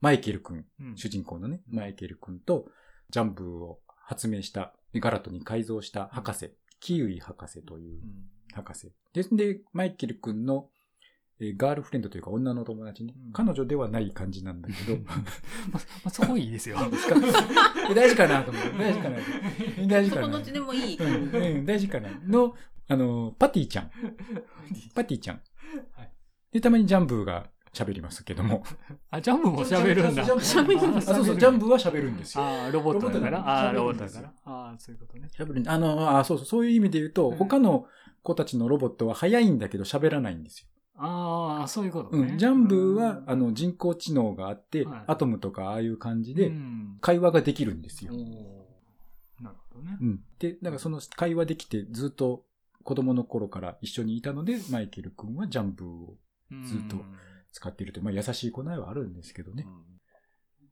[0.00, 0.96] マイケル君、うん。
[0.96, 2.66] 主人公のね、マイケル君と、
[3.10, 8.28] ジャンプを発明した、ガラットに改造した博士、キウイ博士といううん。
[8.54, 8.92] 博士。
[9.12, 10.68] ですんで、マイケル君の、
[11.40, 13.32] えーガールフレンドというか女の友達ね、うん。
[13.32, 16.78] 彼女ではない感じなんだけど、 まあまあそこいいですよ。
[17.90, 19.18] え 大事かなと思って、大事かな
[19.86, 20.22] 大事かな。
[20.22, 20.96] そこどっちでもいい。
[20.96, 22.10] うん、うん、大事かな。
[22.26, 22.54] の、
[22.88, 23.90] あの、パティちゃん。
[24.94, 25.42] パティちゃん。
[25.92, 26.12] はい。
[26.52, 27.50] で、たまにジャンブーが
[27.84, 28.64] 喋りますけども。
[29.10, 30.24] あ、ジャンプも喋るんだ。
[30.24, 32.44] 喋るんですあ、そうそう、ジャンブーは喋るんですよ。
[32.44, 33.38] ああ、ロボットだから。
[33.40, 34.32] ああ、ロボットだから。
[34.44, 35.28] ああ、そういうことね。
[35.32, 37.86] 喋るあの、あ、そうそう、そういう意味で言うと、うん他の
[38.22, 40.66] 子たちのロボットは早いんだけど喋らないんですよ。
[40.96, 42.32] ああ、そういうことね。
[42.32, 42.38] うん。
[42.38, 48.12] ジャンブーは、あの、人工知能があって、はいアトムとかああいう感じうで、ん、会話ができるんですよ。
[49.40, 50.04] なるほどねう。
[50.04, 50.20] ん。
[50.40, 52.44] で、だからその会話できて、ずっと
[52.82, 56.16] 子供の頃から一緒にいたので、マイケル君はジャンブーを
[56.66, 56.96] ずっと
[57.52, 59.66] 使っているという、まあ優しい子なはあるんですけどね。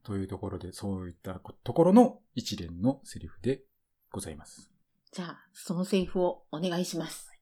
[0.03, 3.63] というところで、そういったところの一連のセリフで
[4.13, 4.71] ございます。
[5.13, 7.33] じゃあ、そのセリフをお願いします。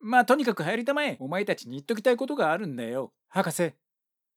[0.00, 1.16] まあとにかく入りたまえ。
[1.20, 3.12] お前たちに言っときたいことがあるんだよ。
[3.28, 3.74] 博士、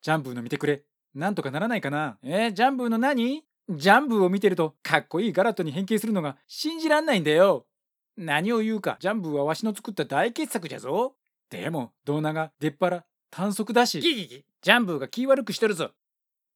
[0.02, 0.84] ジャンブーの見てくれ。
[1.14, 3.44] なんとかならないかなえージャンブーの何？
[3.70, 7.66] ジャンブーを見てるとかっこいいガラットに変形するのが信じらんないんだよ。
[8.18, 11.16] 何を言うか、ジャンブーはわしの作った大傑作じゃぞ。
[11.50, 14.02] でも、胴長、出っ腹、短足だし。
[14.02, 15.92] ギギギジャンブーが気悪くしとるぞ。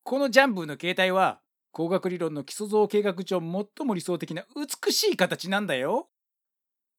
[0.04, 1.42] このジャンブーの形態は、
[1.72, 6.10] 工学理論の基礎像計画上最も理想的な美しい形なんだよ。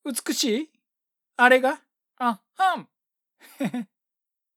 [0.04, 0.70] 美しい？
[1.36, 1.80] あれが？
[2.18, 2.88] あはん。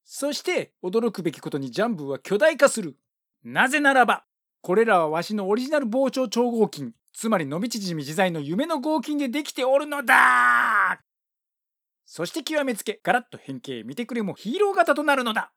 [0.04, 2.98] そして驚くべきことにジャンブーは巨大化する。
[3.44, 4.26] なぜならば、
[4.62, 11.02] これらはわしのオリジナル膨張超合金、つまり伸び縮み自在の夢の合金でできておるのだ
[12.06, 15.52] そして極めつけ、ガラッと変形、見てくれもヒーロー型となるのだ。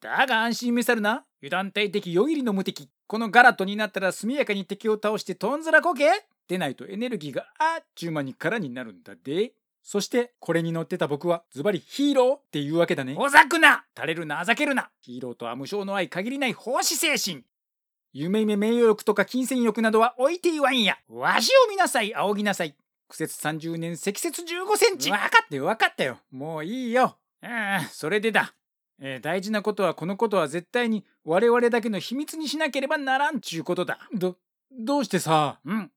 [0.00, 1.24] だが安心めさるな。
[1.40, 2.90] 油断大敵夜霧の無敵。
[3.06, 6.10] このガラットになったら速やかに敵を倒してとんずらこけ
[6.48, 9.52] でないとエネルギーがあっちゅう間に空になるんだで。
[9.82, 13.14] そして、これに乗ってた僕は、ズバリヒーローっていうわけだね。
[13.16, 17.44] おざくな垂れるな、あざけるなヒーローとは無償の愛限りない奉仕精神
[18.18, 20.96] 夢夢名誉欲とか金銭欲などは置いて言わんや。
[21.06, 22.74] わしを見なさい、仰ぎなさい。
[23.08, 25.10] 苦節30年、積雪15センチ。
[25.10, 26.16] わかったよ、わかったよ。
[26.30, 27.18] もういいよ。
[27.42, 28.54] ああ、それでだ。
[28.98, 33.98] えー大事なことはこのことは絶対に我々だけの秘密にしなければならんちゅうことだ。
[34.14, 34.38] ど、
[34.72, 35.60] どうしてさ？
[35.66, 35.90] うん。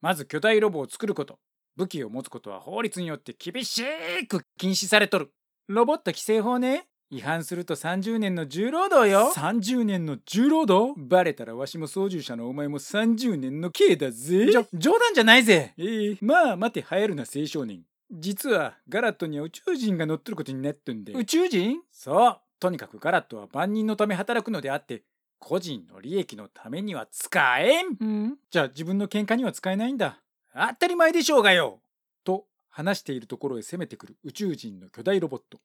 [0.00, 1.40] まず巨大ロボを作ること。
[1.74, 3.82] 武器を持つことは法律によって厳し
[4.28, 5.32] く禁止されとる。
[5.66, 6.86] ロボット規制法ね。
[7.10, 9.32] 違反すると30年の重労働よ。
[9.34, 10.94] 30年の重労働？
[10.96, 14.50] バレたらわしも操縦者のお前も30年の刑だぜ。
[14.50, 15.72] じょ、冗談じゃないぜ。
[15.78, 17.82] ええまあ待て流行るな青少年。
[18.10, 21.14] 実はガラットには宇宙人が乗っとることになっとんで。
[21.14, 21.78] 宇宙人？
[21.90, 22.36] そう。
[22.60, 25.02] とにかくガラットは万人のため働くのであって、
[25.38, 27.96] 個人の利益のためには使えん。
[27.98, 30.20] うん、じゃあ自分の喧嘩には使えないんだ。
[30.54, 31.80] 当たり前でしょうがよ。
[32.24, 35.58] と話しているところへ攻めてくる宇宙人の巨大ロボット。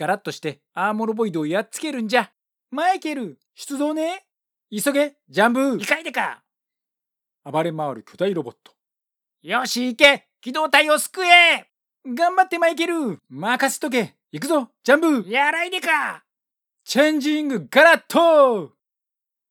[0.00, 2.30] ガラッとしてアーモロボイドをやっつけるんじゃ。
[2.70, 4.24] マイケル、出動ね。
[4.74, 5.76] 急げ、ジャンブー。
[5.78, 6.42] 控えてか。
[7.44, 8.72] 暴れ回る巨大ロボット。
[9.42, 11.68] よし行け機動隊を救え
[12.06, 16.24] 頑張ってマイケル任せとけ行くぞジャンブーやらいでか
[16.84, 18.72] チェンジングガラット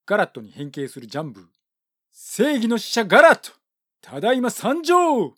[0.08, 1.44] ガラットに変形するジャンブー。
[2.12, 3.52] 正義の使者ガラット
[4.02, 5.36] ただいま参上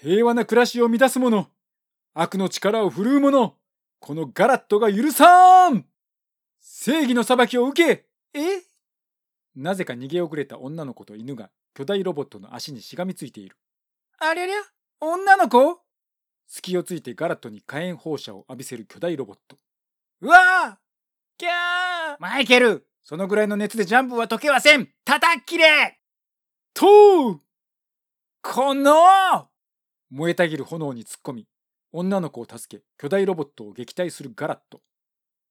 [0.00, 1.48] 平和な暮らしを乱す者
[2.14, 3.56] 悪の力を振るう者
[3.98, 5.86] このガラットが許さん。
[6.60, 8.06] 正義の裁きを受け。
[8.34, 8.62] え？
[9.54, 13.56] なぜか逃げ遅れた女の子と犬が巨大ロボットの足にしがみついている。
[14.18, 14.56] ありゃりゃ
[15.00, 15.80] 女の子？
[16.46, 19.56] 隙をついてガラットに火炎放射を浴びせる巨大ロボット。
[20.20, 20.78] うわあ
[21.38, 21.52] キャー！
[22.20, 22.86] マイケル！
[23.02, 24.88] そのぐらいの熱でジャンプは解けはせん。
[25.04, 26.00] 叩き切れ！
[26.74, 26.86] と
[27.30, 27.40] う！
[28.42, 29.48] この
[30.10, 31.48] 燃えたぎる炎に突っ込み、
[31.98, 34.82] 女の子を助け、巨大ロボットを撃退するガラット。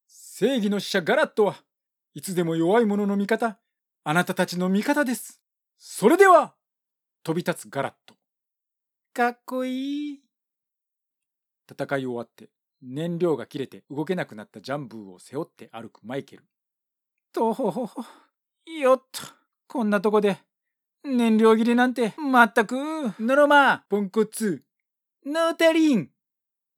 [0.08, 1.56] 正義の使者ガラットは
[2.14, 3.58] いつでも弱い者の味方、
[4.04, 5.42] あなたたちの味方です。
[5.80, 6.54] それでは、
[7.24, 8.14] 飛び立つガラット。
[9.12, 10.22] かっこいい。
[11.68, 12.52] 戦い終わって、
[12.84, 16.44] 燃料が切れて動けなくなったジャンブーを背負って歩くマイケル。
[17.34, 18.04] とほほほ。
[18.72, 19.24] よっと、
[19.66, 20.38] こんなとこで、
[21.04, 22.76] 燃料切れなんて、まったく。
[23.20, 24.64] ノロマ、ポンコツ、
[25.26, 26.15] ノータリン。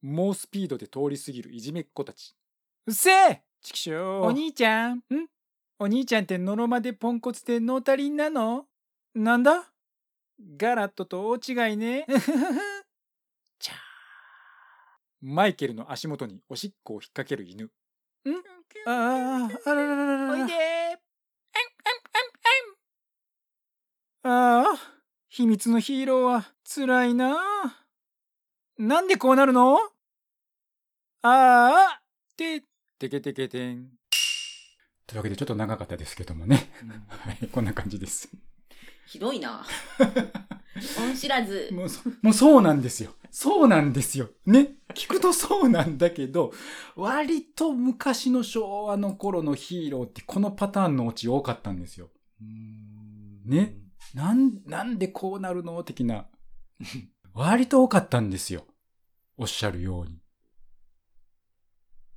[0.02, 2.34] 猛スピードで通り過ぎるいじめっ子たち。
[2.86, 4.22] うっせえちくしょう。
[4.26, 4.98] お兄ちゃん。
[4.98, 5.02] ん？
[5.78, 8.66] お兄ちゃんってノロマでポンコツでノータリンなの？
[9.14, 9.72] なんだ？
[10.56, 11.36] ガラットと大
[11.70, 12.06] 違いね。
[13.58, 13.76] ちゃー
[15.20, 17.64] マイケルの足元におしっこを引っ掛ける犬。
[17.64, 17.70] ん？
[18.86, 20.32] ああ、あららららら。
[20.32, 20.98] おいで
[24.24, 24.92] ああ、
[25.28, 27.36] 秘密のヒーローは辛いな。
[28.78, 29.76] なんでこうなるの？
[29.76, 29.80] あ
[31.22, 32.00] あ、
[32.36, 32.60] て、
[32.96, 33.88] てけてけてん。
[35.04, 36.70] というわけでちょっと長かったですけどもね。
[37.08, 38.30] はい、こんな感じです。
[39.08, 39.66] ひどいな。
[41.00, 41.70] 恩知らず。
[41.72, 43.14] もうそ、もうそうなんですよ。
[43.32, 44.30] そうなんですよ。
[44.46, 44.76] ね。
[44.94, 46.52] 聞くとそうなんだけど、
[46.94, 52.10] 割と昔の昭和の頃のヒーローってこのパターンのオチ多かったんですよ。
[53.44, 53.76] ね。
[54.14, 55.82] なん、なんでこうなるの？
[55.82, 56.28] 的な。
[57.34, 58.64] 割と多かったんですよ。
[59.36, 60.18] おっしゃるように。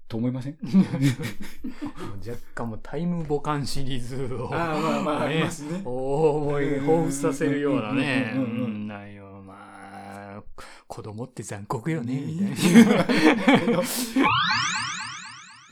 [0.08, 0.58] と思いません？
[2.28, 4.50] 若干もうタイムボカンシリーズを。
[4.56, 5.82] ああ、まあまあ、ありねますね。
[5.86, 8.34] 思い彷彿させるようなね。
[8.36, 10.44] 内容、まあ、
[10.88, 13.82] 子供って残酷よね、みたいな。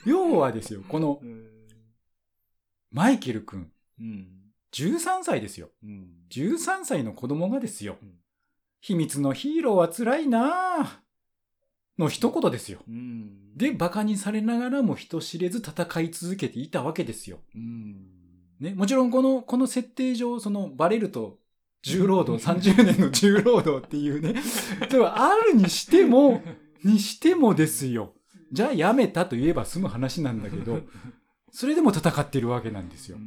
[0.06, 1.46] 要はですよ、このうん
[2.92, 4.28] マイケル君、うん。
[4.72, 5.70] 13歳ですよ。
[5.84, 6.08] うん。
[6.30, 8.19] 13歳の子供がですようん。
[8.80, 11.10] 秘密のヒーローは辛いなぁ。
[12.00, 12.80] の一言ですよ。
[12.88, 13.56] うん。
[13.56, 17.38] で、馬鹿にされながらも人知れず戦い続けていたわけですよ。
[17.54, 18.06] うん。
[18.58, 21.38] ね、もちろんこの、この設定上、その、バレると、
[21.82, 24.40] 重労働、30年の重労働っていうね、
[24.90, 26.42] それはあるにしても、
[26.84, 28.14] にしてもですよ。
[28.52, 30.80] じゃあやめたと言えば済む話なんだけど、
[31.52, 33.18] それでも戦ってるわけなんですよ。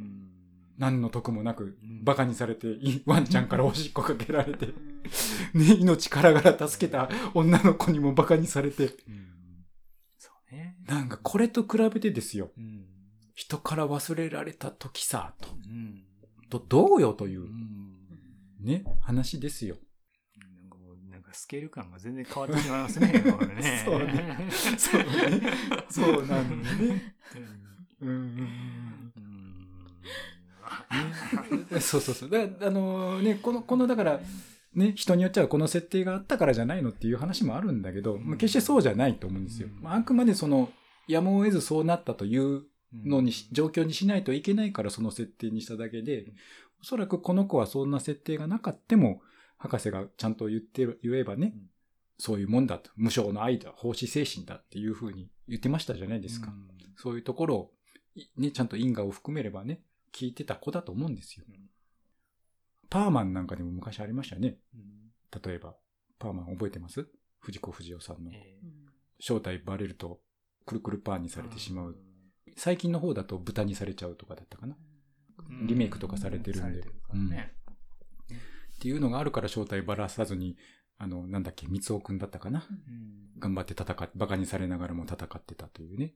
[0.78, 4.66] 何の得もなくうんバカにされて、い ワンちゃんからおしっこかけられて、
[5.54, 9.64] ね、命からがら助けた女の子にもバカにされて、うん
[10.18, 10.76] そうね。
[10.86, 12.50] なんかこれと比べてですよ。
[12.56, 12.86] うん。
[13.34, 16.04] 人から忘れられた時さ、と、うん。
[16.50, 17.96] とどうよというう、ん。
[18.60, 19.76] ね、話ですよ。
[21.34, 23.12] スケール感が全然変わってしまいますね。
[23.84, 25.42] そうねそうね。
[25.90, 27.14] そうなんだね。
[28.00, 29.12] うん。
[31.80, 32.30] そうそうそう。
[32.30, 34.20] だあのね、この、この、だから、
[34.74, 39.68] ね、人によっちゃこの設定があったからじゃないのっていう話もあるんだけど、まあ決してそうじゃないと思うんですよ。
[39.68, 40.70] うんまああくまでその、
[41.06, 42.64] やむを得ずそうなったという
[43.04, 46.32] のにし、状況にしないといけないからその設定にしただけで、
[46.80, 49.20] おそらくこの子はそんな設定がなかっても、
[49.58, 51.70] 博士がちゃんと言ってる、言えばね、うん
[52.16, 52.92] そういうもんだと。
[52.94, 56.48] 無償の愛だ、奉仕精神だっていうふうに言ってましたじゃないですか。
[56.48, 57.72] うんそういうところを、
[58.14, 59.80] いね、ちゃんと因果を含めればね、
[60.14, 61.44] 聞いてた子だと思うんですよ。
[61.48, 61.54] うん
[62.90, 64.56] パーマンなんかでも昔ありましたね。
[64.74, 65.74] うん例えば、
[66.20, 67.08] パーマン覚えてます？
[67.40, 68.30] 藤子不二雄さんの。
[68.32, 68.56] え
[69.18, 70.20] 正体バレると、
[70.64, 71.96] くるくるパーにされてしまーう。
[72.56, 74.76] 最近の方だと豚にされちゃうとかだったかな。
[75.50, 76.80] うんリメイクとかされてるんで。
[76.80, 76.84] っ
[78.80, 80.56] ていうのがあるから正体ばらさずに、
[80.96, 82.64] あの、なんだっけ、三尾くんだったかな。
[82.70, 86.14] うん頑張って戦っ、バカにされながらも戦ってたというね。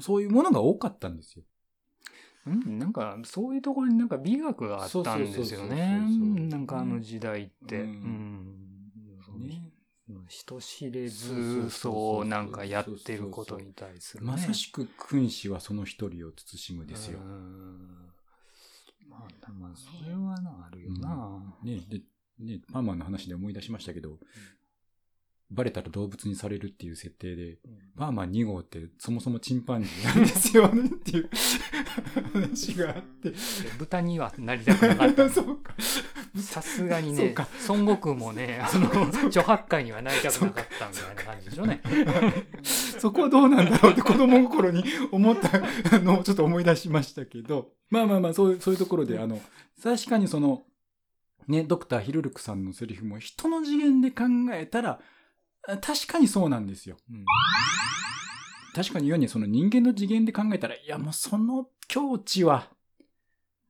[0.00, 1.44] そういうものが多かったんですよ。
[2.46, 6.00] うん、なんか、そういうところになんか美学があったんですよね。
[6.48, 7.80] なんかあの時代って。
[7.80, 8.56] ううん
[9.38, 9.70] ね
[10.28, 14.30] 人知れず、そうなんかやってることに対するね。
[14.30, 17.22] まさしく君子はその一人を慎むですよう。
[17.22, 18.10] ん
[19.08, 21.56] まあ、まあ、それはな、あるよな。
[21.62, 22.00] ねで、
[22.38, 24.18] ね、パーマンの話で思い出しましたけど、
[25.50, 27.58] バレたら動物にされるっていう設定で、
[27.96, 31.30] パーマン2号ってそもそもチンパンジーなんですよねっていう
[32.32, 33.32] 話があって。
[33.78, 35.28] 豚にはなりたくなかった。
[35.30, 35.74] そうか。
[36.36, 37.34] さすがにね
[37.66, 41.82] 孫悟空もね、あの、著白海にはなりたくなかったみたいな感じでしょうね。
[42.62, 49.40] そこはどうなんだろうって子供心に思ったのをちょっと思い出しましたけど、まあまあまあ、そういう、そういうところで、あの、
[49.82, 50.62] 確かにその、
[51.48, 55.00] ね、ドクターヒルルクさんのセリフも人の次元で考えたら、あ
[55.62, 56.96] 確かにそうなんですよ。
[57.10, 57.24] うん
[58.72, 62.68] 確かに言うにその人間の次元で考えたら、いやもうその境地は、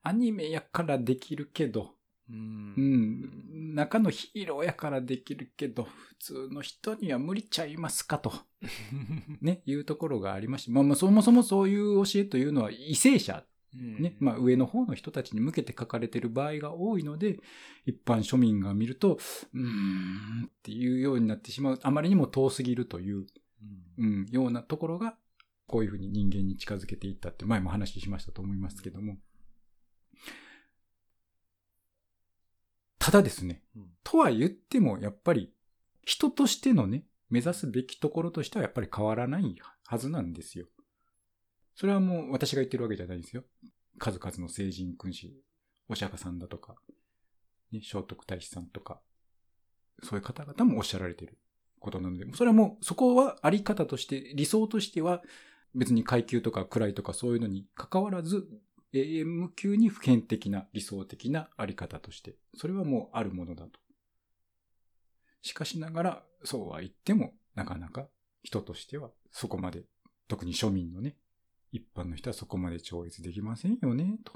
[0.02, 1.94] アニメやからできるけど、
[2.28, 8.32] ううんん、中のヒーローやからできるけど、普通の人には無理ちゃいますかと。
[9.40, 13.44] ね、いうところがありまして、まあまあそもそもそういう教えというのは為政者、
[13.74, 17.38] ね、まあ上の方の人たちに向けて書かれている場合が多いので、
[17.86, 19.18] 一般庶民が見ると、
[19.54, 23.26] うーんっていうようになってしまう、あまりにも遠すぎるという、
[23.98, 25.16] うん、ようなところが、
[25.66, 29.18] こういうふうに人間に近づけていったって前も話しましたと思いますけども。
[32.98, 35.52] ただですね、うんとは言っても、やっぱり、
[36.04, 39.54] 人としてのね、目指すべきところとしてはやっぱり変わらない
[39.86, 40.66] はずなんですよ。
[41.80, 43.42] それはもう私が言ってるわけじゃないですよ。
[43.98, 45.32] 数々の聖人君子、
[45.88, 46.74] お釈迦さんだとか、
[47.72, 49.00] ね、聖徳太子さんとか、
[50.02, 51.38] そういう方々もおっしゃられてる
[51.78, 55.22] ことなので、それはもうそこはあり方として、理想としては
[55.74, 58.46] 別に階級とか位とかそういうのに関わらず、
[58.92, 63.80] 永遠無休に普遍的な理想的なあり方として、それはもうあるものだと。
[65.40, 68.06] しかしながら、そうは言っても、なかなか
[68.42, 69.84] 人としてはそこまで、
[70.28, 71.16] 特に庶民のね、
[71.72, 74.32] 一般の人はそこまで超越できませんよね、と。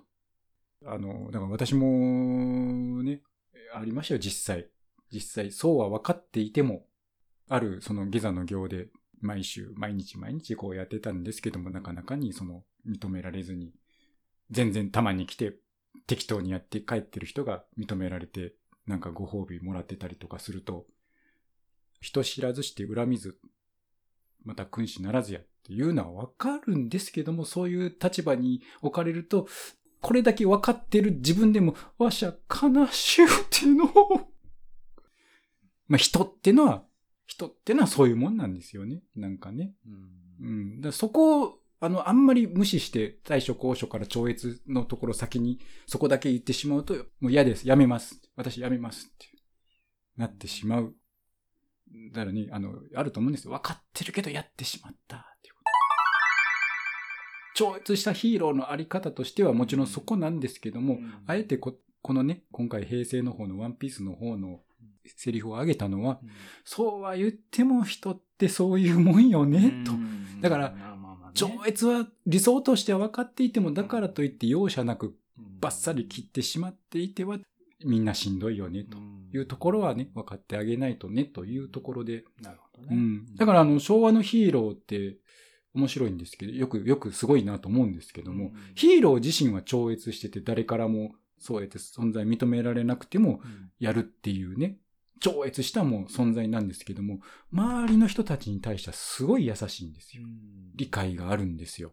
[0.86, 3.22] あの、だから私も、ね、
[3.74, 4.68] ありましたよ、実際。
[5.10, 6.86] 実際、そうは分かっていても、
[7.48, 8.88] あるその下座の行で、
[9.20, 13.72] 毎週、毎日毎日こうやってたんですけども、なかなかにその認められずに、
[14.50, 15.56] 全然たまに来て
[16.06, 18.54] 適当にやって帰ってる人が認められて、
[18.86, 20.86] なんかご褒美もらってたりとかすると、
[22.00, 23.38] 人知らずして恨みず、
[24.44, 29.48] また君子ならずやっていうのはわかるんですけども、そういう立場に置かれると、
[30.00, 33.90] これだけ分かってる自分でも、わしゃ悲しゅうっていうのを、
[35.88, 36.84] まあ人ってのは、
[37.26, 39.02] 人ってのはそういうもんなんですよね。
[39.16, 39.74] なんかね。
[40.40, 40.80] うん。
[40.82, 47.66] だそこを、あの、あんまり無視して、対処高所から超越のところ先に、そこだけ言ってしまうと、もう嫌です。
[47.66, 48.20] やめます。
[48.36, 49.06] 私やめます。
[49.06, 49.26] って
[50.18, 50.94] なってしまう。
[52.12, 53.52] だからね、あの、あると思うんですよ。
[53.52, 55.16] 分かってるけどやってしまった。
[55.16, 55.70] っていうこと。
[57.54, 64.60] 超越したヒーローのあり方としてはもちろんそこなんですけども、あえてこ、このね、今回平成の方のワンピースの方の
[65.06, 66.20] セリフを挙げたのは、
[66.64, 69.92] そうは言っても人ってそういうもんよね、と。
[70.40, 70.74] だから
[71.34, 75.16] 超越は理想としては分かっていても、だからといって容赦なく
[75.60, 77.38] バッサリ切ってしまっていては、
[77.84, 78.98] みんなしんどいよね、と
[79.36, 82.24] いうところはね、分かってあげないとね、というところで。
[82.42, 82.88] なるほどね。
[82.90, 83.36] うん。
[83.36, 85.18] だからあの、昭和のヒーローって
[85.74, 94.78] 面白いんですけど、よく、よくすごいなと思うんですけども、うんヒーロー自身は超越してて、誰からもそうやって存在認められなくても、うんやるっていうね、
[95.20, 97.20] 超越したもう存在なんですけども、
[97.52, 100.22] 周りの人たちに対してはすごい優しいんですよ。
[100.74, 101.92] 理解があるんですよ。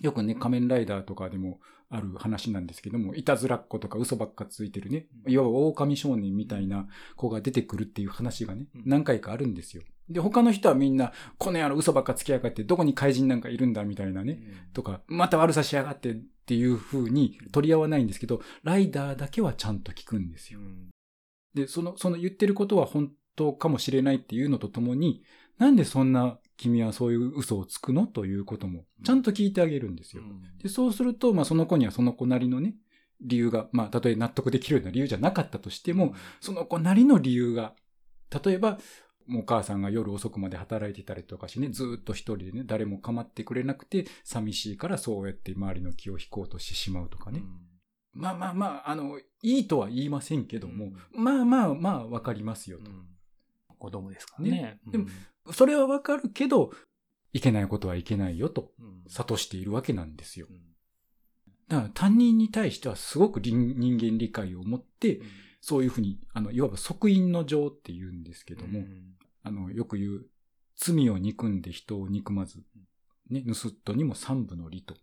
[0.00, 1.60] よくね、仮面ライダーとかでも
[1.92, 9.82] ある話なんですけども、いたずらっ子とか嘘ばっかついてるね、いわば狼少年みたいな子が出てくるっていう話がねうん、何回かあるんですよ。
[10.08, 20.60] で、他の人はみんな、この野郎嘘ばっかつきやがって、どこに怪人なんかいるんだみたいなね、とか、また悪さしやがってっていう風に取り合わないんですけど、ライダーだけはちゃんと聞くんですよ。
[21.54, 25.22] で、その、その言ってることは本当かもしれないっていうのとともに、
[25.62, 30.24] なんでそんな君はそういう嘘をつくのということも、ちゃんと聞いてあげるんですよ。
[30.60, 32.74] で、そうすると、まあその子にはその子なりのね、
[33.20, 37.74] 理由が、まあたとえ納得できるような理由じゃなかったとしても、その子なりの理由が、
[38.44, 38.80] 例えば、
[39.28, 47.44] もうお母さんが夜遅くまで働いてたりとかしてね、ずーっと一人でね、誰も構ってくれなくて、寂しいからそうやって周りの気を引こうとしてしまうとかね。
[48.14, 52.90] まあまあまあ、あの、いいとは言いませんけども、まあまあまあわかりますよと。
[53.82, 54.80] 子供ですからねね。
[54.92, 55.06] でも
[55.50, 56.72] それはわかるけど、
[57.32, 59.04] いけないことはいけないよと、うん。
[59.08, 60.46] 諭しているわけなんですよ。
[60.50, 60.52] う。
[60.52, 60.56] ん。
[61.68, 65.20] だから他人に対してはすごく人人間理解を持って、
[65.60, 69.14] そういうふうに、あの、いわば即因の情って言うんですけども、うん。
[69.42, 70.26] あの、よく言う、
[70.76, 72.62] 罪を憎んで人を憎まず、
[73.30, 74.94] ね、盗人にも三部の理と。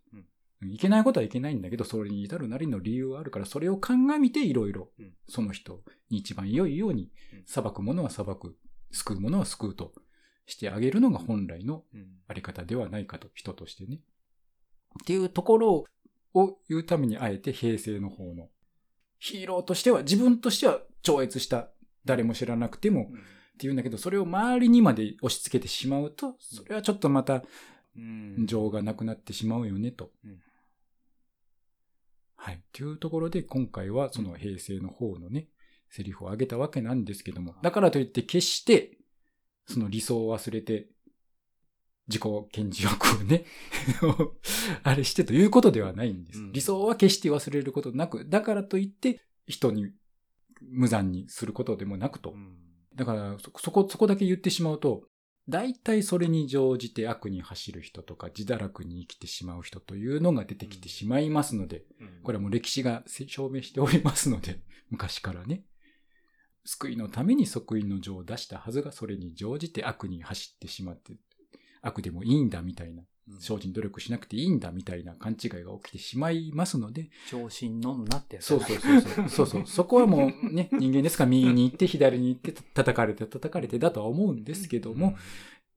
[0.61, 8.57] いけないことはいけないんだけど、それに至るなりの理由があるから、それを鑑みていろいろうん、その人に一番良いようにうん、裁くものは裁く、
[8.91, 9.93] 救うものは救うと
[10.49, 13.99] してあげるのが本来のうんあり方ではないかと、人としてね。
[15.03, 15.85] っていうところ
[16.33, 18.49] を言うために、あえて平成の方の、
[19.17, 21.69] ヒーローとしては、自分としては超越した、
[22.05, 23.11] 誰も知らなくても、
[23.55, 27.43] っていうんだけど、それを周りにまで押し付けてしまうと、それはちょっとまた
[27.95, 30.11] うん情がなくなってしまうよね、と。
[30.23, 30.39] うん
[32.41, 32.61] はい。
[32.71, 35.49] というところで、今回はその平成の方のね、
[35.89, 38.97] セリフを挙げたわけなんですけども、だからといって決して、
[39.69, 40.87] その理想を忘れて、
[42.07, 43.45] 自己顕示欲をね、
[44.81, 46.39] あれしてということではないんです。
[46.39, 49.91] うん理想は決して忘れることなく、だからといって、人に
[50.61, 52.35] 無残にすることでもなくと。
[52.95, 55.03] だからそ、そこ、そこだけ言ってしまうと、
[55.47, 61.85] 大体それに乗じて悪に走る人とか、自堕落に生きてしまう人というのが出てきてしまいますので、
[62.23, 65.63] これはもう歴史が証明しておりますので、昔からね。
[66.69, 71.13] 救いのために即位の情を出したはずが、それに乗じて悪に走ってしまって、
[71.81, 73.01] 悪でもいいんだみたいな、
[73.39, 79.29] 精進努力しなくていいんだみたいな勘違いが起きてしまいますので、調子に乗んなってやつそうそうそうそう。
[79.29, 79.63] そうそう。
[79.65, 85.17] そこはもうね、人間ですから右に行って左に行って叩かれて叩かれてだとは思うんですけども、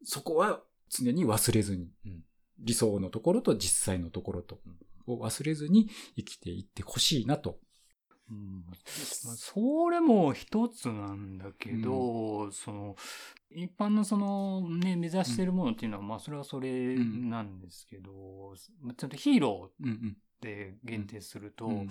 [0.04, 2.24] そこは常に忘れずに、うん
[2.64, 4.60] 理想のところと実際のところと、
[5.08, 7.58] を忘れずに生きていってほしいなと。
[8.30, 8.76] うんまあ、
[9.36, 12.96] それも一つなんだけど、その
[13.50, 18.54] 一般のそのね目指してるものっていうのは、まあそれはそれなんですけど、
[18.96, 20.16] ちゃんとヒーローうんうん。
[20.42, 21.88] で限定すると、うん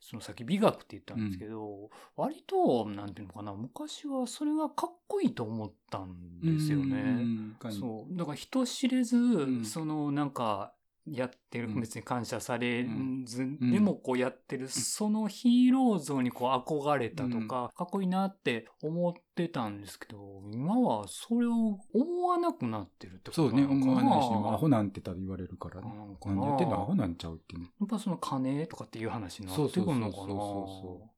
[0.00, 6.96] そのさっき美学って言ったんですけど、割となんていうのかな昔はそれがかっこいいと思ったんですよね。
[7.64, 8.16] うんそう。
[8.16, 10.72] だから人知れず、んそのなんか、
[11.08, 11.80] やってる、うん。
[11.80, 12.84] 別に感謝され
[13.24, 13.72] ず、ん。
[13.72, 23.92] でもこうやってる、そのヒーロー像にこう憧れたとか、かっこいいなって思ってたんですけど、今はそれを思わなくなってるってことそうね、なのかな？
[23.92, 25.88] 思わないし、アホなんてたら言われるからね。
[25.88, 26.74] なんかな何やってんの？
[26.74, 27.66] アホなんちゃうってね。
[27.80, 30.10] やっぱその金とかっていう話になってくるのかな？
[30.10, 30.36] そうそうそう
[30.82, 31.10] そ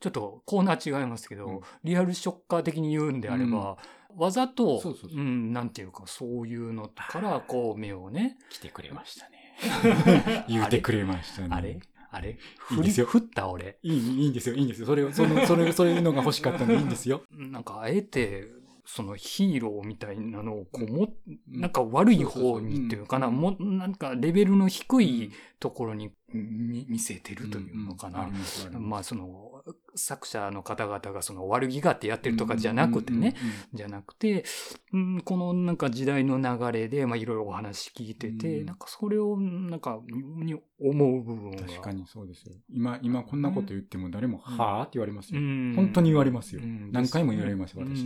[0.00, 1.60] ちょっとコーナー違いますけど、うん。
[1.82, 3.76] リアルショッカー的に言うんであれば、
[4.16, 5.20] わざと、そうそうそう。
[5.20, 10.44] うん、なんていうか、そういうのから、こう、目をね、来てくれましたね。
[10.48, 11.48] 言うてくれましたね。
[11.50, 11.80] あれ？
[12.10, 12.38] あれ？
[12.72, 13.06] いいですよ。
[13.06, 13.78] 振り振った俺？
[13.82, 14.86] いい、いいんですよ、いいんですよ。
[14.86, 17.22] それを、その、それ、そういうのが欲しかったんでいいんですよ。
[17.32, 18.48] なんか、あえて、
[18.86, 21.60] そのヒーローみたいなのを、こう、も、うん。
[21.60, 23.36] なんか悪い方にっていうかな、うん。
[23.36, 28.20] も、なんかレベルの低いところに見見せてるというのかな。
[28.20, 28.68] うんうんあります
[29.00, 29.62] あその、
[29.94, 33.34] 作者の方々がその悪気があってやってるとかじゃなくてね、
[33.72, 33.78] うん。
[33.78, 34.44] じゃなくて、
[34.92, 41.62] うん、このなんか時代の流れで、まあいろいろお話聞いてて、うんなんかそれをなんか妙に思う部分が。
[41.62, 42.54] 確かにそうですよ。
[42.70, 45.40] 今、今こんなこと言っても誰も、うんはぁって言われますよ。
[45.40, 45.74] うん。
[45.74, 48.04] 本当に言われますようん何回も言われます私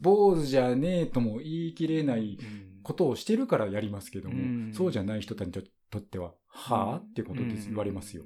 [0.00, 4.72] 坊主じゃねえとも言い切れない、うんことをしてるからやりますけども、うん。
[4.72, 5.52] そうじゃない人たちに
[5.90, 6.96] とっては、はあ？
[6.98, 8.24] ってことです、言われますよ。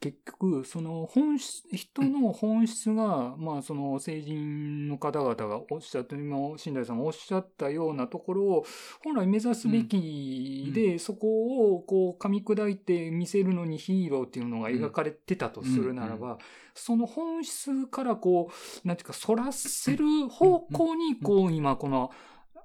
[0.00, 8.64] 結局、その本質、人の本質が、まあその成人の方々がおっしゃって、今、新大さんがおっしゃったようなところを、
[9.04, 16.38] 本来目指すべきで、そこをこう噛み砕いて見せるのにヒーローっていうのが描かれてたとするならば、うん
[16.72, 18.48] その本質からこ
[18.84, 22.10] う、なんていうか、反らせる方向に、こう今この、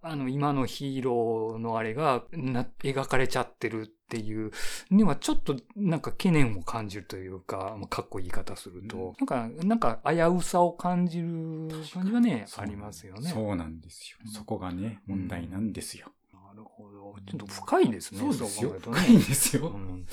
[0.08, 4.52] あの、今のヒーローのあれがな描かれちゃってるっていう
[4.92, 13.32] にはちょっとなんか懸念を感じるというか、まあかっこいい言い方すると、なんか、なんか危うさを感じる感じはね、ありますよね。
[13.32, 14.32] そうなんですよ。
[14.32, 16.12] そこがね、問題なんですよ。
[16.32, 17.16] なるほど。
[17.26, 18.20] ちょっと深いですね。
[18.20, 19.72] そうですよ深いんですよう。
[19.72, 20.06] ん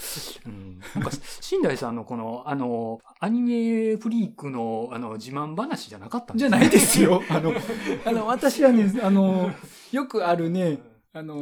[0.47, 7.22] うんなんか、新大さんのこの、あの、アニメフリークの、あの、自慢話じゃなかったんじゃないですよ。
[7.28, 7.53] あの、
[8.07, 9.53] あの、私はね、あの、
[9.93, 10.78] よくあるね、
[11.12, 11.36] あの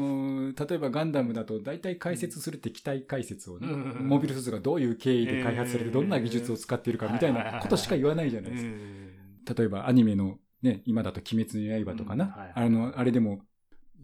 [0.52, 4.08] ー例えばガンダムだと大体解説するって機体解説をね、うん。
[4.08, 8.70] モビルスーツがどういう経緯で開発されてえーどんな技術を使っているかみたいなことしか言わないじゃないですか。
[8.70, 9.44] うん。
[9.56, 12.30] 例えばアニメのね、今だと鬼滅の刃とかな、うん。
[12.32, 12.52] はいはい。
[12.66, 13.46] あの、あれでも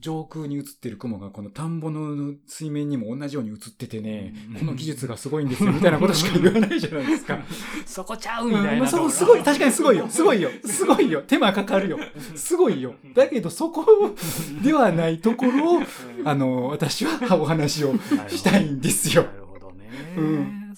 [0.00, 7.38] 上空に映ってる雲がこの田んぼの水面にも同じように映っててね、うんこの技術がすごいんですよみたいなことしか言わないじゃないですか。
[7.86, 8.82] そこちゃうみたいな。
[8.82, 10.06] うんそう、すごい、確かにすごいよ。
[10.08, 10.50] すごいよ。
[10.64, 11.22] すごいよ。
[11.26, 11.98] 手間かかるよ。
[12.34, 12.94] すごいよ。
[13.14, 14.14] だけど、そこ
[14.62, 15.82] ではないところを、
[16.24, 17.94] あの、私はお話を
[18.28, 19.32] したいんですよな。
[19.32, 20.14] るほどね。
[20.16, 20.74] うん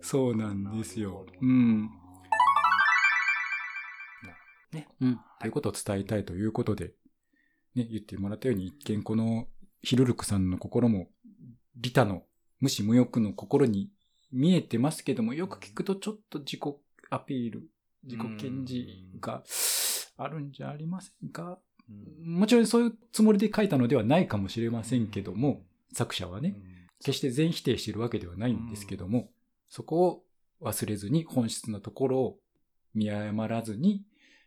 [0.00, 1.90] そうなんですようん
[4.72, 4.88] ね。
[5.00, 5.20] うん。
[5.40, 6.92] ということを伝えたいということで、
[7.74, 9.48] ね、言ってもらったように、一見この
[9.82, 11.08] ヒルルクさんの心も、
[11.76, 12.24] リタの
[12.60, 13.90] 無視無欲の心に
[14.30, 16.60] 見えてますけども、よく聞くとちょっと自己
[17.10, 17.68] アピール、
[18.04, 18.88] 自己顕示
[19.20, 19.42] が
[20.16, 21.58] あるんじゃありませんか？
[21.88, 22.38] うん。
[22.38, 25.62] もちろんそういうつもりで書いたのではないかもしれませんけども、
[25.92, 26.56] 作者はね、
[27.04, 29.30] 決して全否定しているわけではないんですけども、
[29.68, 30.22] そこを
[30.62, 32.38] 忘れずに本質のところを
[32.94, 34.04] 見誤らずに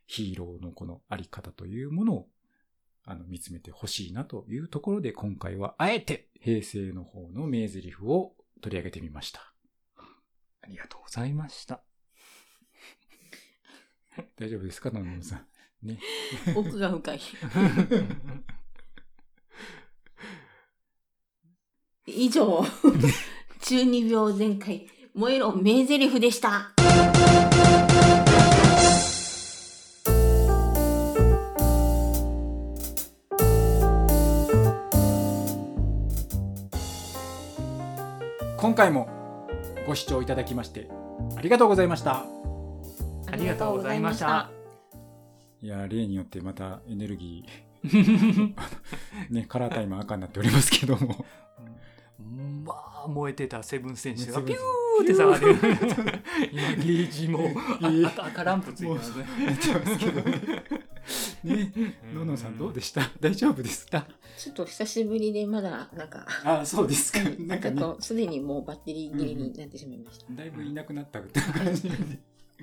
[0.08, 2.28] ヒーローのこのあり方というものを
[3.06, 9.54] あの見つめてほしいなというところで今回はあえて平成の方の名台詞を取り上げてみました。
[10.62, 11.82] ありがとうございました。
[14.38, 15.36] 大丈夫ですか野々さ
[15.84, 15.88] ん？
[15.88, 16.00] ね。
[16.56, 17.20] 奥が深い。
[22.08, 22.64] 以上、
[23.62, 26.72] 中二病全開、燃えろ名台詞でした。
[38.58, 39.10] 今回も
[39.86, 40.88] ご視聴いただきまして
[41.38, 42.26] ありがとうございました。
[43.32, 44.50] ありがとうございました。
[45.62, 48.54] いやー、例によってまたエネルギー、
[49.30, 51.26] ね、カラータイム赤になっておりますけども。
[52.64, 52.74] ま
[53.06, 55.52] あ、燃えてたセブン選手がねピューって下がる。
[56.52, 57.52] 今、ゲージも
[58.18, 59.26] 赤ランプついてますね。
[61.46, 61.72] ね。
[61.76, 63.02] ね、ののさんどうでした？
[63.22, 64.08] 大丈夫ですか？
[64.38, 67.20] ちょっと久しぶりでまだ、なんか、あそうですか。
[67.40, 70.26] なんかね、ちょっとすでにもうバッテリー切れになってしまいました。
[70.34, 71.98] だいぶいなくなったって感じで、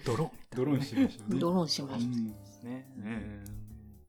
[0.05, 1.39] ドロドローンしましたね。
[1.41, 2.07] ドローンしまし
[2.61, 2.67] た。
[2.69, 2.87] ね。
[2.99, 3.45] うん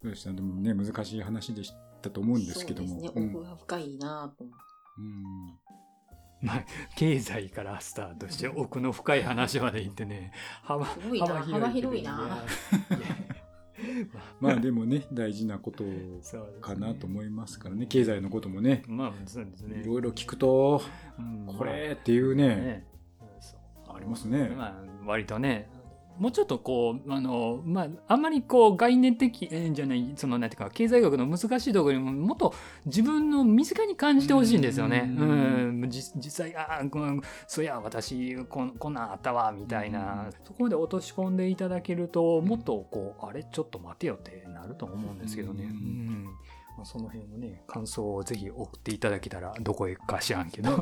[0.03, 0.33] どうでした？
[0.33, 2.89] でもね、難しい話でしたと思うんですけども。
[2.89, 4.63] そうですね、奥が深いなと思って。
[4.97, 5.59] うん
[6.45, 6.65] まあ、
[6.97, 12.43] 経済からスタートして奥の深い話まで行ってね、幅幅広いな。
[14.39, 15.83] まあでもね、大事なこと
[16.61, 17.85] かなと思いますからね。
[17.85, 19.81] 経済のこともね、まあ、そうですね。
[19.81, 20.81] いろいろ聞くと、
[21.17, 21.45] うん。
[21.45, 22.87] これっていうね、ね。
[23.39, 23.95] そう。
[23.95, 24.49] ありますね。
[24.49, 25.69] まあ、割とね、
[26.17, 32.53] もうちょっとこう、あの、まあ、あんまりこう、概念的、えーじゃない、その、なんていうか、経済学の難しいところにも、もっと
[32.85, 35.11] 自分の身近に感じてほしいんですよね。
[35.17, 35.81] ううん。
[35.85, 36.83] ん、じ実際、ああ、
[37.47, 45.63] そうや、私こん、こんなんあったわ、みたいな、そこまで落とし込んでいただけると、もっとこう、あれ、ちょっと待てよってなると思うんですけどね。
[45.63, 45.69] うん。
[45.71, 46.27] うん
[46.77, 50.71] まあ、その辺のね、感想をぜひ送っていただけたら、どこへか知らんけど。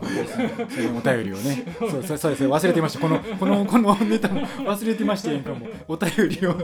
[0.69, 1.65] そのお便りをね。
[1.79, 2.99] そうそうそうです忘れてました。
[2.99, 5.67] この、この、このネタも忘れてましたやんかも。
[5.87, 6.55] お便りを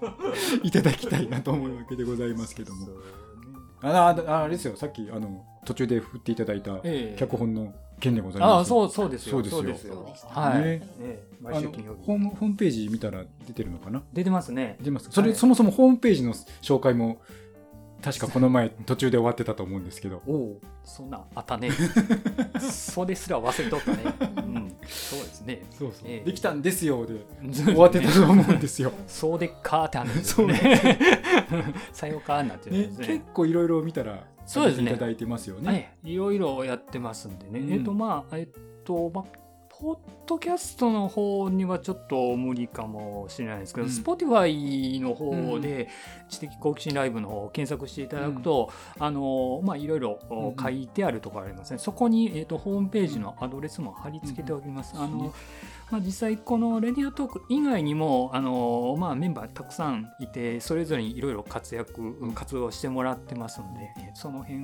[0.62, 2.88] いただきたいなと思うわけでございますけども。
[3.82, 8.50] ああああれですよ、さっきあの途中で振っていただいたええ脚本の件でございます。
[8.50, 9.42] ああ、そう、そうですよ。
[9.42, 10.62] そうですよはい。
[10.62, 10.82] ね
[11.40, 12.00] 毎週金曜日。
[12.04, 14.02] ホームホームページ見たら出てるのかな？
[14.12, 14.76] 出てますね。
[14.82, 17.22] 出ますそれ、はいそもそもホームページの紹介も
[18.02, 21.70] 確かこの前途中で終わってたと思うんですけどおお、そんなんあったね。
[22.60, 23.98] それすら忘れとったね。
[24.36, 25.62] うん、そうですね。
[25.70, 30.98] そうそう、ええできたんですよで終終わってたと思うんですよ、そうでっかーって話ですそうね。
[31.92, 33.06] さようかなってるんねね。
[33.06, 35.68] 結構いろいろ見たらそうですねいただいてますよね。
[35.68, 35.74] は
[36.08, 37.60] い、いろいろやってますんでね。
[37.60, 38.48] うんえっ、と、まあ、えっ、
[38.84, 39.24] と、まあ、
[39.80, 43.92] ポッドキャストの方にはちょっと無理かもしれないですけど、うん。
[43.92, 45.88] Spotify の方で
[46.28, 51.78] 知的好奇心ライブの方を検索していただくと、あの、まあ、いろいろうん書いてあるところありますね。
[51.78, 54.94] そこに、えっ、と、ホームページのアドレスも貼り付けておきます。
[54.96, 55.32] あの、
[55.90, 64.60] まあ、実際このレディオトーク以外にもあの、まあ、メンバーたくさんいてそれぞれにいろいろ活躍活動してもらってますんでえその辺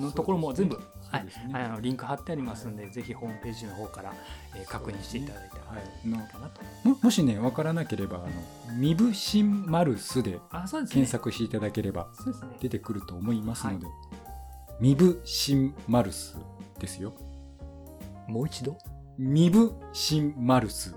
[0.00, 1.54] のところも全部、はいそうですね。
[1.54, 4.12] あのリンク貼ってありますんでぜひホームページの方から、
[4.54, 6.06] えー確認していただいたらはい。
[6.06, 6.12] いい。
[6.12, 6.62] かなと。
[6.88, 10.38] ももしね、わからなければ、あの、ミブシンマルすね。
[10.70, 12.08] 検索していただければ
[12.60, 13.86] 出てくると思いますので、
[14.80, 16.36] ミブシンマルス
[16.78, 17.14] ですよ。
[18.26, 18.76] もう一度？
[19.18, 20.94] ミブシンマルス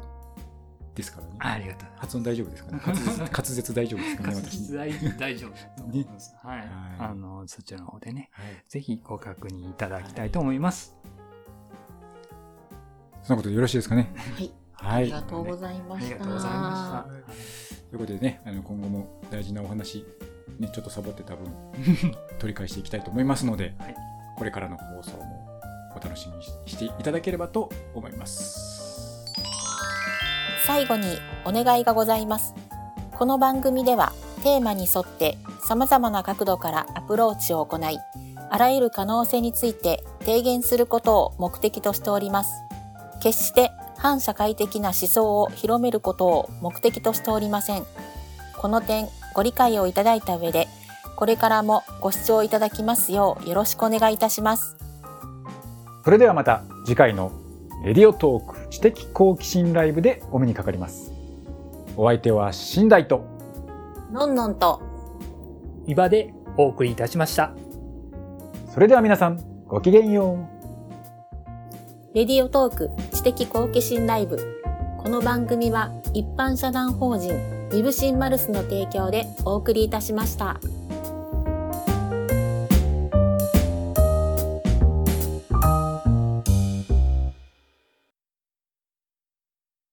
[0.95, 1.33] ですからね。
[1.39, 2.81] あありがとう発音大丈夫ですかね？
[2.85, 4.27] 滑舌滑舌大丈夫ですかね？
[4.35, 6.67] 滑私舌大大丈夫だと思います、はい、はい
[6.99, 8.45] あのそちらの方でねはい。
[8.67, 10.95] ぜひご確認いただきたいと思います、
[13.23, 14.11] そんなことでよろしいですかね？
[14.15, 14.51] はい。
[14.73, 15.03] はい。
[15.03, 16.15] ありがとうございました。
[16.15, 20.05] ありがとうございましたということでね、あの今後も大事なお話、
[20.59, 21.45] ね、ちょっとサボってた分、
[22.39, 23.95] 取り返していきたいと思いますので、はい
[24.37, 25.50] これからの放送もお
[26.01, 29.31] 楽しみにしていただければと思います。
[30.65, 32.53] 最後にお願いがございます。
[33.17, 35.37] この番組ではテーマに沿って
[35.67, 37.99] 様々な角度からアプローチを行い、
[38.49, 42.51] あらゆる可能性について提言することを目的としております。
[43.21, 47.85] 決して反社会的な思想を広めることを目的としておりません。
[48.57, 50.67] この点ご理解をいただいた上で、
[51.15, 54.75] これからもご視聴いただきますようよろしくお願いいたします。
[56.03, 57.31] それではまた次回の
[57.83, 61.11] レディオトーク知的好奇心ライブでお目にかかります。
[61.95, 63.25] お相手は寝台と、
[64.11, 64.81] のんのんと
[65.85, 67.53] 伊庭でお送りいたしました
[68.73, 70.47] それでは皆さんごきげんよ
[72.13, 72.15] う。
[72.15, 74.37] レディオトーク知的好奇心ライブ。
[74.97, 80.59] この番組は一般社団法人ビブシンマルスの提供でお送りいたしました。